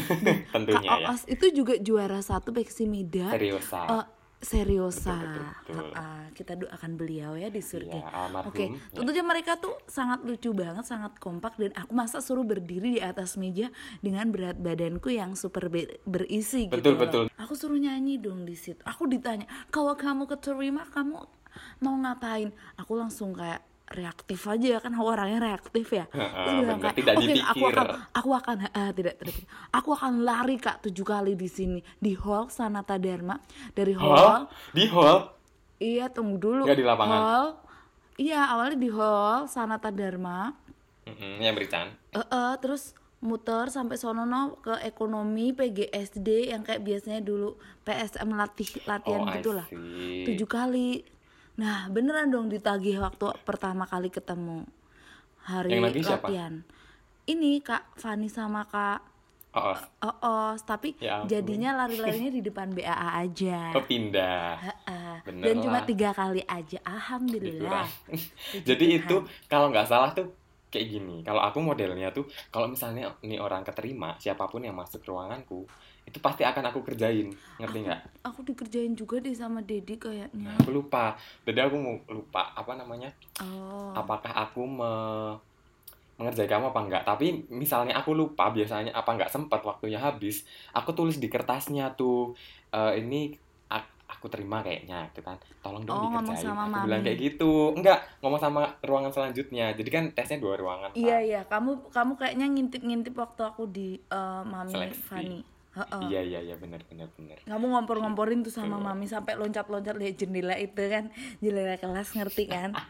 Kak 0.52 0.52
Tentunya 0.52 0.90
ya. 1.00 1.06
Oos 1.08 1.24
itu 1.24 1.46
juga 1.56 1.80
juara 1.80 2.20
satu 2.20 2.52
Peksi 2.52 2.84
Mida. 2.84 3.32
Seriosa. 3.32 4.12
Seriosa. 4.46 5.10
Betul, 5.10 5.26
betul, 5.26 5.46
betul. 5.66 5.76
Heeh, 5.90 6.22
kita 6.32 6.52
doakan 6.54 6.92
beliau 6.94 7.32
ya 7.34 7.50
di 7.50 7.58
surga. 7.58 7.98
Almarhum. 7.98 8.50
Oke, 8.54 8.64
Ya. 8.70 8.94
tentunya 8.94 9.24
mereka 9.26 9.58
tuh 9.58 9.74
sangat 9.84 10.22
lucu 10.22 10.54
banget, 10.54 10.86
sangat 10.86 11.18
kompak 11.18 11.58
dan 11.58 11.74
aku 11.74 11.90
masa 11.90 12.22
suruh 12.22 12.46
berdiri 12.46 12.94
di 12.94 13.02
atas 13.02 13.34
meja 13.34 13.74
dengan 13.98 14.30
berat 14.30 14.54
badanku 14.56 15.10
yang 15.10 15.34
super 15.34 15.66
be- 15.66 15.98
berisi 16.06 16.70
gitu. 16.70 16.78
Betul, 16.78 16.94
loh. 16.94 17.02
betul. 17.02 17.24
Aku 17.36 17.58
suruh 17.58 17.74
nyanyi 17.76 18.22
dong 18.22 18.46
di 18.46 18.54
situ. 18.54 18.78
Aku 18.86 19.10
ditanya, 19.10 19.50
"Kalau 19.68 19.98
kamu 19.98 20.30
keterima, 20.30 20.86
kamu 20.88 21.26
mau 21.82 21.94
ngapain?" 21.98 22.54
Aku 22.78 22.94
langsung 22.94 23.34
kayak 23.34 23.66
reaktif 23.86 24.50
aja 24.50 24.82
kan 24.82 24.90
aku 24.98 25.06
orangnya 25.06 25.38
reaktif 25.38 25.86
ya. 25.94 26.10
Terus 26.10 26.54
bilang 26.58 26.78
kayak, 26.82 26.96
"Oke, 26.98 27.02
aku 27.06 27.22
dipikir." 27.22 27.70
akan 27.70 27.86
aku 28.10 28.30
akan 28.34 28.56
eh, 28.66 28.90
tidak 28.98 29.14
tidak 29.22 29.34
aku 29.70 29.88
akan 29.94 30.12
lari 30.26 30.56
kak 30.58 30.82
tujuh 30.82 31.06
kali 31.06 31.38
di 31.38 31.46
sini 31.46 31.78
di 32.02 32.18
hall 32.18 32.50
Sanata 32.50 32.98
Dharma 32.98 33.38
dari 33.78 33.94
hall 33.94 34.18
Hall? 34.18 34.42
Di 34.74 34.84
hall? 34.90 35.18
Iya, 35.76 36.10
tunggu 36.10 36.40
dulu. 36.40 36.62
Nggak 36.66 36.78
di 36.80 36.86
lapangan? 36.86 37.18
Hall. 37.20 37.46
Iya, 38.16 38.40
awalnya 38.48 38.78
di 38.80 38.90
hall 38.90 39.46
Sanata 39.46 39.92
Dharma. 39.92 40.50
Mm-mm, 41.06 41.38
yang 41.38 41.54
berican. 41.54 41.94
Eh, 42.10 42.18
eh, 42.18 42.54
terus 42.58 42.96
muter 43.22 43.72
sampai 43.72 43.96
sonono 43.96 44.60
ke 44.60 44.76
ekonomi 44.84 45.54
PGSD 45.56 46.52
yang 46.52 46.66
kayak 46.66 46.84
biasanya 46.84 47.20
dulu 47.24 47.56
PSM 47.86 48.28
latih 48.34 48.70
Oh, 48.82 48.84
latihan 48.90 49.22
I 49.24 49.32
gitulah. 49.40 49.66
Tujuh 50.26 50.48
kali. 50.48 51.15
Nah, 51.56 51.88
beneran 51.88 52.28
dong 52.28 52.52
ditagih 52.52 53.00
waktu 53.00 53.32
pertama 53.48 53.88
kali 53.88 54.12
ketemu 54.12 54.68
hari 55.40 55.76
Yang 55.76 55.82
nagih 55.88 56.02
siapa? 56.04 56.26
latihan. 56.28 56.54
Ini 57.26 57.50
Kak 57.64 57.96
Fani 57.96 58.28
sama 58.30 58.62
Kak 58.68 59.00
Oh, 59.56 59.72
oh, 60.04 60.52
tapi 60.68 60.92
Ya 61.00 61.24
ampun. 61.24 61.32
jadinya 61.32 61.72
lari-larinya 61.72 62.28
di 62.28 62.44
depan 62.44 62.76
BAA 62.76 63.24
aja 63.24 63.72
oh 63.72 63.80
pindah. 63.88 64.60
Heeh. 64.60 65.14
Bener 65.24 65.44
dan 65.48 65.56
cuma 65.64 65.80
tiga 65.80 66.12
kali 66.12 66.44
aja 66.44 66.76
alhamdulillah 66.84 67.88
Jadi 68.68 69.00
itu 69.00 69.16
kalau 69.48 69.72
nggak 69.72 69.88
salah 69.88 70.12
tuh 70.12 70.28
kayak 70.68 70.92
gini. 70.92 71.24
Kalau 71.24 71.40
aku 71.40 71.64
modelnya 71.64 72.12
tuh 72.12 72.28
kalau 72.52 72.68
misalnya 72.68 73.16
nih 73.24 73.40
orang 73.40 73.64
keterima 73.64 74.20
siapa 74.20 74.44
pun 74.44 74.60
yang 74.60 74.76
masuk 74.76 75.00
ruanganku 75.08 75.64
itu 76.06 76.18
pasti 76.18 76.42
akan 76.42 76.70
aku 76.70 76.80
kerjain. 76.82 77.34
Ngerti 77.58 77.78
nggak? 77.82 78.00
aku 78.22 78.42
dikerjain 78.42 78.94
juga 78.94 79.18
deh 79.18 79.34
sama 79.34 79.58
Dedi 79.60 79.94
kayaknya 79.94 80.30
Nah, 80.32 80.54
aku 80.56 80.70
lupa. 80.72 81.14
Jadi 81.42 81.58
aku 81.58 81.76
mau 81.78 81.94
lupa 82.08 82.54
apa 82.54 82.72
namanya? 82.74 83.10
oh 83.42 83.90
Apakah 83.92 84.30
aku 84.32 84.62
me- 84.62 85.36
mengerjain 86.16 86.48
kamu 86.48 86.70
apa 86.70 86.80
enggak? 86.80 87.02
Tapi 87.04 87.44
misalnya 87.50 87.98
aku 87.98 88.14
lupa 88.14 88.48
biasanya 88.48 88.90
apa 88.90 89.10
enggak 89.12 89.28
sempat 89.28 89.60
waktunya 89.60 89.98
habis, 89.98 90.46
aku 90.72 90.90
tulis 90.90 91.18
di 91.18 91.28
kertasnya 91.28 91.92
tuh 91.92 92.32
eh, 92.72 92.98
ini 92.98 93.34
aku 94.06 94.30
terima 94.30 94.62
kayaknya 94.62 95.10
gitu 95.10 95.18
kan. 95.20 95.34
Tolong 95.60 95.82
dong 95.82 95.98
Oh, 95.98 96.06
ngomong 96.06 96.30
dikerjain. 96.30 96.46
sama 96.46 96.62
aku 96.70 96.78
bilang 96.86 97.02
kayak 97.02 97.18
gitu. 97.18 97.52
Enggak, 97.74 97.98
ngomong 98.22 98.38
sama 98.38 98.62
ruangan 98.80 99.10
selanjutnya. 99.10 99.74
Jadi 99.74 99.90
kan 99.90 100.04
tesnya 100.14 100.38
dua 100.38 100.54
ruangan. 100.54 100.94
Pak. 100.94 100.96
iya 100.96 101.18
iya 101.18 101.40
kamu 101.44 101.90
kamu 101.90 102.12
kayaknya 102.14 102.46
ngintip-ngintip 102.46 103.14
waktu 103.18 103.42
aku 103.42 103.66
di 103.66 103.98
eh, 103.98 104.42
mami 104.46 104.72
Seleksi. 104.72 105.02
Fani 105.02 105.38
Heeh. 105.76 106.00
Iya 106.06 106.20
iya 106.22 106.40
iya 106.42 106.56
benar 106.56 106.80
benar 106.82 107.08
benar. 107.12 107.36
kamu 107.44 107.64
ngompor-ngomporin 107.68 108.40
tuh 108.40 108.50
sama 108.50 108.76
mami 108.76 109.04
sampai 109.04 109.36
loncat-loncat 109.36 109.92
lihat 109.94 110.16
jendela 110.16 110.56
itu 110.56 110.82
kan 110.82 111.12
jendela 111.38 111.76
kelas 111.76 112.08
ngerti 112.10 112.44
kan 112.46 112.72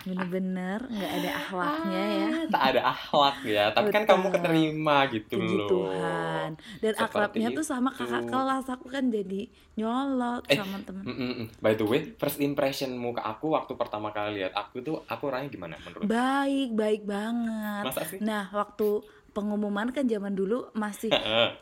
bener-bener 0.00 0.80
nggak 0.82 1.12
ada 1.14 1.30
akhlaknya 1.38 2.02
ya 2.10 2.28
Tak 2.48 2.62
ada 2.66 2.82
akhlak 2.88 3.36
ya, 3.44 3.64
tapi 3.68 3.88
kan 3.90 4.02
Betul. 4.02 4.12
kamu 4.16 4.26
keterima 4.32 4.96
gitu 5.08 5.34
Puji 5.36 5.56
loh. 5.58 5.68
Tuhan 5.70 6.50
dan 6.78 6.92
Seperti 6.94 7.04
akrabnya 7.06 7.48
tuh 7.52 7.62
sama 7.62 7.90
kakak 7.90 8.24
kelas 8.24 8.66
aku 8.66 8.86
kan 8.88 9.04
jadi 9.06 9.40
nyolot 9.74 10.42
Eh, 10.46 10.56
sama 10.56 10.80
temen 10.80 11.02
Mm, 11.02 11.12
mm, 11.14 11.32
mm. 11.34 11.46
By 11.58 11.72
the 11.74 11.84
way, 11.84 12.00
first 12.14 12.36
impressionmu 12.38 13.12
ke 13.12 13.22
aku 13.22 13.46
waktu 13.50 13.72
pertama 13.74 14.08
kali 14.10 14.38
lihat 14.38 14.52
aku 14.52 14.80
tuh, 14.80 15.04
aku 15.04 15.22
orangnya 15.26 15.48
gimana 15.50 15.76
menurut? 15.78 16.04
baik 16.06 16.70
baik 16.72 17.02
banget 17.04 17.84
Masa 17.86 18.02
sih? 18.02 18.18
nah 18.20 18.48
waktu 18.50 19.04
pengumuman 19.30 19.90
kan 19.94 20.06
zaman 20.06 20.34
dulu 20.34 20.70
masih 20.74 21.10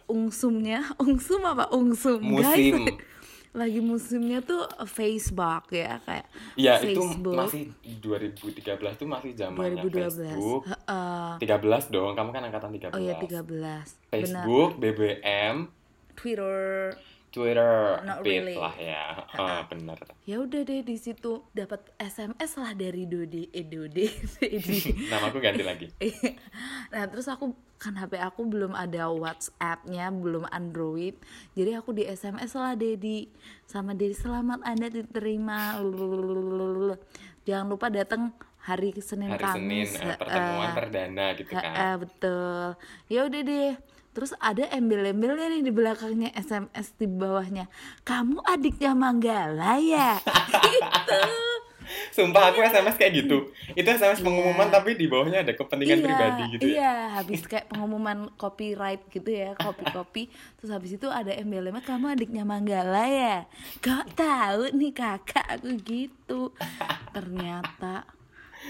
ungsumnya 0.08 0.84
ungsum 1.04 1.42
apa? 1.44 1.68
Ungsum. 1.72 2.20
Musim. 2.20 2.88
guys 2.88 2.96
lagi 3.56 3.80
musimnya 3.80 4.44
tuh 4.44 4.68
Facebook 4.84 5.72
ya 5.72 5.96
kayak 6.04 6.26
itu 6.54 7.00
Facebook. 7.00 7.34
masih 7.34 7.72
2013 8.04 9.00
tuh 9.00 9.08
masih 9.08 9.32
zamannya 9.32 9.80
2012 9.82 10.20
Facebook. 10.20 10.62
Heeh. 10.68 11.30
13 11.40 11.94
dong, 11.94 12.12
kamu 12.12 12.30
kan 12.30 12.42
angkatan 12.44 12.70
13. 12.70 12.92
oh 12.92 13.00
ya 13.00 13.14
13 13.16 13.48
benar. 13.48 13.82
Facebook, 14.12 14.70
BBM, 14.76 15.54
Twitter 16.12 16.92
Twitter, 17.38 18.02
Not 18.02 18.18
Bit 18.20 18.34
really. 18.42 18.56
lah 18.56 18.74
ya. 18.74 19.04
Heeh, 19.30 19.60
bener. 19.68 19.98
ya 20.24 20.36
udah 20.38 20.60
deh 20.60 20.82
di 20.82 20.96
situ 20.96 21.46
dapat 21.52 21.86
SMS 21.96 22.50
lah 22.54 22.74
dari 22.74 23.06
Dodi 23.06 23.46
eh 23.48 23.62
Dodi. 23.62 24.06
Nama 25.10 25.24
aku 25.24 25.38
ganti 25.38 25.62
lagi. 25.62 25.86
nah 26.92 27.06
terus 27.06 27.26
aku 27.26 27.50
kan 27.78 27.94
HP 27.94 28.18
aku 28.18 28.42
belum 28.44 28.74
ada 28.74 29.06
WhatsApp-nya 29.06 30.10
belum 30.10 30.50
Android 30.50 31.14
jadi 31.54 31.78
aku 31.78 31.94
di 31.94 32.02
SMS 32.04 32.50
lah 32.52 32.74
Dedi 32.74 33.30
sama 33.64 33.94
Dedi 33.94 34.18
selamat 34.18 34.66
anda 34.66 34.90
diterima 34.90 35.78
jangan 37.46 37.66
lupa 37.68 37.86
datang 37.86 38.34
hari 38.58 38.90
Senin 38.98 39.30
Hari 39.30 39.46
Senin 39.54 39.86
Kamis 39.86 39.90
eh, 39.94 40.16
pertemuan 40.18 40.68
Eh, 40.68 40.74
perdana 40.74 41.26
gitu 41.32 41.52
kan. 41.54 41.72
eh, 41.72 41.96
betul 41.96 42.64
ya 43.06 43.20
udah 43.24 43.40
deh 43.40 43.72
terus 44.18 44.34
ada 44.42 44.66
embel-embelnya 44.74 45.46
nih 45.46 45.62
di 45.62 45.70
belakangnya 45.70 46.34
SMS 46.34 46.90
di 46.98 47.06
bawahnya 47.06 47.70
kamu 48.02 48.42
adiknya 48.42 48.98
Manggala 48.98 49.78
ya 49.78 50.18
gitu 50.66 51.22
Sumpah 52.12 52.52
aku 52.52 52.60
SMS 52.60 53.00
kayak 53.00 53.24
gitu. 53.24 53.48
Itu 53.72 53.88
SMS 53.88 54.20
pengumuman 54.20 54.68
tapi 54.68 54.92
di 54.92 55.08
bawahnya 55.08 55.40
ada 55.40 55.56
kepentingan 55.56 56.04
pribadi 56.04 56.42
gitu 56.58 56.68
ya. 56.68 56.74
Iya, 56.76 56.94
habis 57.16 57.40
kayak 57.48 57.72
pengumuman 57.72 58.28
copyright 58.36 59.08
gitu 59.08 59.30
ya, 59.32 59.56
copy-copy. 59.56 60.28
Terus 60.60 60.68
habis 60.68 61.00
itu 61.00 61.08
ada 61.08 61.32
embelnya 61.32 61.80
kamu 61.80 62.12
adiknya 62.12 62.44
Manggala 62.44 63.08
ya. 63.08 63.36
Gak 63.80 64.12
tahu 64.18 64.68
nih 64.76 64.92
kakak 64.92 65.46
aku 65.48 65.80
gitu. 65.80 66.52
Ternyata 67.16 68.17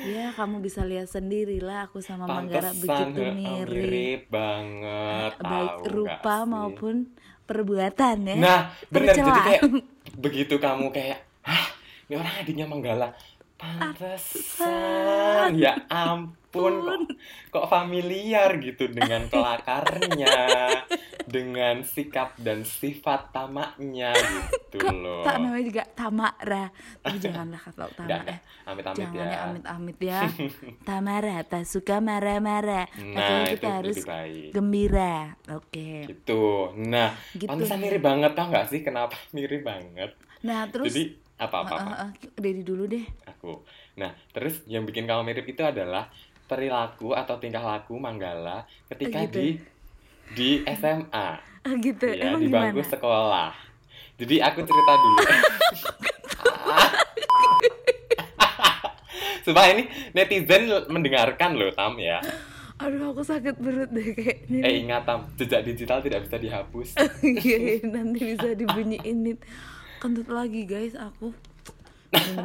ya 0.06 0.30
kamu 0.36 0.62
bisa 0.62 0.86
lihat 0.86 1.10
sendiri 1.10 1.58
lah 1.58 1.90
aku 1.90 1.98
sama 1.98 2.28
Pantesan 2.30 2.76
begitu 2.78 3.20
heeh, 3.24 3.34
mirip. 3.34 3.74
mirip 3.74 4.22
banget. 4.30 5.32
Baik 5.42 5.82
tahu 5.82 5.90
rupa 5.90 6.36
maupun 6.46 6.94
perbuatan 7.48 8.16
ya. 8.28 8.36
Nah, 8.36 8.60
bener 8.92 9.14
jadi 9.16 9.30
kayak 9.32 9.62
begitu 10.24 10.54
kamu 10.60 10.92
kayak, 10.92 11.24
hah, 11.42 11.66
ini 12.06 12.14
orang 12.20 12.34
adiknya 12.44 12.66
Manggala. 12.68 13.08
Pantesan, 13.58 15.50
ya 15.58 15.74
ampun, 15.90 16.38
kok, 16.58 16.74
kok 17.50 17.66
familiar 17.66 18.50
gitu 18.58 18.84
dengan 18.86 19.24
kelakarnya, 19.32 20.34
dengan 21.24 21.80
sikap 21.82 22.34
dan 22.36 22.62
sifat 22.62 23.30
tamaknya 23.30 24.12
gitu 24.12 24.80
Kok 24.80 24.94
loh. 24.94 25.22
tak 25.22 25.38
namanya 25.38 25.64
juga 25.64 25.84
Tamara. 25.88 26.64
Tapi 26.98 27.16
janganlah 27.18 27.60
kata 27.60 27.78
Enggak, 27.78 27.94
Tamara. 27.94 28.18
enggak, 28.18 28.38
amit-amit 28.64 28.98
Jangan 29.00 29.16
ya. 29.16 29.24
ya 29.26 29.38
amit-amit 29.46 29.98
ya. 29.98 30.20
Tamara, 30.88 31.36
tak 31.42 31.64
suka 31.64 31.96
marah-marah. 31.98 32.86
Nah, 32.98 33.14
Makanya 33.14 33.44
itu 33.44 33.52
kita 33.54 33.68
harus 33.70 33.96
baik. 34.02 34.48
gembira. 34.50 35.16
Oke. 35.50 35.90
Gitu. 36.06 36.42
Nah, 36.78 37.08
Gitu. 37.30 37.46
pantesan 37.46 37.78
mirip 37.78 38.00
banget 38.00 38.32
tau 38.32 38.46
nggak 38.46 38.66
sih? 38.66 38.80
Kenapa 38.80 39.16
mirip 39.36 39.62
banget? 39.62 40.12
Nah, 40.40 40.66
terus 40.66 40.88
Jadi 40.88 41.02
apa-apa? 41.36 41.74
Eh, 41.76 41.84
eh, 41.84 42.10
eh, 42.24 42.30
Dedi 42.36 42.62
dulu 42.62 42.84
deh. 42.84 43.04
aku. 43.24 43.62
Nah, 43.94 44.10
terus 44.28 44.62
yang 44.64 44.82
bikin 44.82 45.04
kamu 45.04 45.22
mirip 45.24 45.44
itu 45.44 45.60
adalah 45.60 46.06
perilaku 46.48 47.12
atau 47.12 47.36
tingkah 47.36 47.60
laku 47.60 47.94
Manggala 47.94 48.64
ketika 48.88 49.22
gitu. 49.22 49.36
di 49.36 49.48
di 50.28 50.48
SMA, 50.66 51.28
Ah, 51.58 51.74
gitu. 51.76 52.04
ya, 52.04 52.26
Emang 52.26 52.40
di 52.40 52.48
gimana? 52.48 52.72
bangku 52.72 52.82
sekolah. 52.82 53.52
Jadi 54.16 54.40
aku 54.40 54.60
cerita 54.60 54.92
dulu. 54.94 55.20
Supaya 59.40 59.72
ini 59.72 59.84
netizen 60.12 60.68
mendengarkan 60.86 61.54
loh 61.54 61.72
Tam 61.72 61.96
ya. 61.96 62.20
Aduh, 62.78 63.10
aku 63.10 63.22
sakit 63.22 63.58
perut 63.58 63.90
deh 63.90 64.12
kayaknya. 64.12 64.60
Eh 64.62 64.74
ingat 64.78 65.02
Tam, 65.02 65.26
jejak 65.34 65.64
digital 65.64 65.98
tidak 65.98 66.24
bisa 66.24 66.36
dihapus. 66.36 66.88
Iya, 67.24 67.82
nanti 67.84 68.36
bisa 68.36 68.52
dibunyiin 68.52 69.16
nih. 69.24 69.36
Kentut 69.98 70.28
lagi 70.28 70.62
guys 70.62 70.94
aku. 70.94 71.32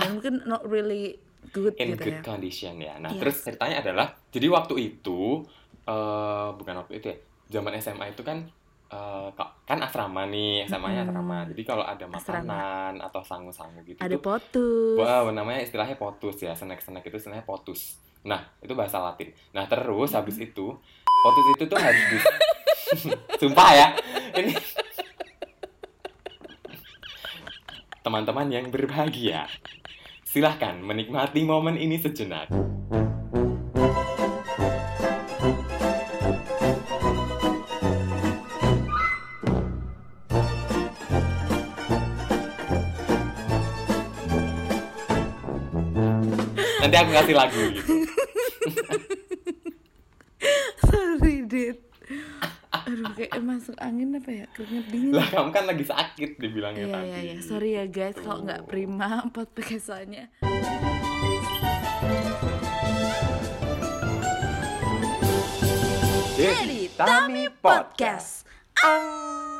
Mungkin 0.09 0.43
not 0.45 0.63
really 0.63 1.19
good 1.49 1.75
in 1.75 1.91
gitu 1.91 2.03
good 2.05 2.15
ya. 2.15 2.21
condition 2.21 2.73
ya. 2.77 2.93
Nah, 2.97 3.09
Yes. 3.09 3.19
terus 3.19 3.35
ceritanya 3.43 3.77
adalah 3.81 4.07
jadi 4.29 4.47
waktu 4.47 4.73
itu 4.79 5.43
eh 5.83 6.49
bukan 6.53 6.75
waktu 6.79 6.93
itu 6.97 7.05
ya. 7.07 7.17
Zaman 7.51 7.75
SMA 7.75 8.07
itu 8.09 8.21
kan 8.21 8.47
ka- 9.33 9.53
kan 9.63 9.81
asrama 9.81 10.23
nih, 10.25 10.63
SMA-nya 10.63 11.01
Mm-mm. 11.01 11.11
asrama. 11.11 11.37
Jadi 11.49 11.61
kalau 11.63 11.81
ada 11.81 12.05
Asrama. 12.05 12.45
makanan 12.45 12.93
atau 13.01 13.21
sangu-sangu 13.21 13.81
gitu 13.81 13.97
Ada 13.97 14.13
tuh 14.13 14.21
potus. 14.21 14.95
Wow, 14.95 15.25
namanya 15.29 15.59
istilahnya 15.59 15.95
potus 15.95 16.37
ya. 16.37 16.53
Snack-snack 16.53 17.01
itu 17.03 17.17
istilahnya 17.17 17.41
potus. 17.41 17.97
Nah, 18.21 18.45
itu 18.59 18.71
bahasa 18.71 19.01
Latin. 19.01 19.33
Nah, 19.49 19.65
terus 19.65 20.13
habis 20.13 20.37
itu 20.37 20.77
potus 21.19 21.45
itu 21.51 21.63
tuh 21.65 21.75
harus 21.75 22.01
di 22.05 22.17
Sumpah 23.41 23.69
ya. 23.73 23.87
Ini 24.35 24.53
Teman-teman 28.03 28.47
yang 28.47 28.67
berbahagia, 28.67 29.47
silahkan 30.33 30.81
menikmati 30.81 31.45
momen 31.45 31.77
ini 31.77 32.01
sejenak. 32.01 32.49
Nanti 46.81 46.95
aku 46.97 47.11
kasih 47.13 47.35
lagu 47.37 47.61
gitu. 47.77 47.93
Sorry, 50.89 51.45
Dit. 51.45 51.77
Aduh, 52.73 53.13
kayak 53.13 53.37
masuk 53.37 53.77
angin 53.77 54.17
apa 54.17 54.33
ya? 54.33 54.45
Keringet 54.57 54.85
dingin. 54.89 55.13
Lah 55.13 55.29
kamu 55.29 55.53
kan 55.53 55.69
lagi 55.69 55.85
sakit 55.85 56.32
dibilangnya 56.43 56.83
Iya, 56.83 56.93
tadi. 56.93 57.07
iya, 57.07 57.19
iya. 57.23 57.35
Sorry 57.39 57.69
ya 57.73 57.85
guys 57.87 58.15
kalau 58.19 58.43
nggak 58.43 58.67
prima 58.67 59.09
podcastnya. 59.35 60.27
Jadi, 66.33 66.89
Tami 66.91 67.45
Podcast. 67.61 68.43
Ah. 68.81 69.52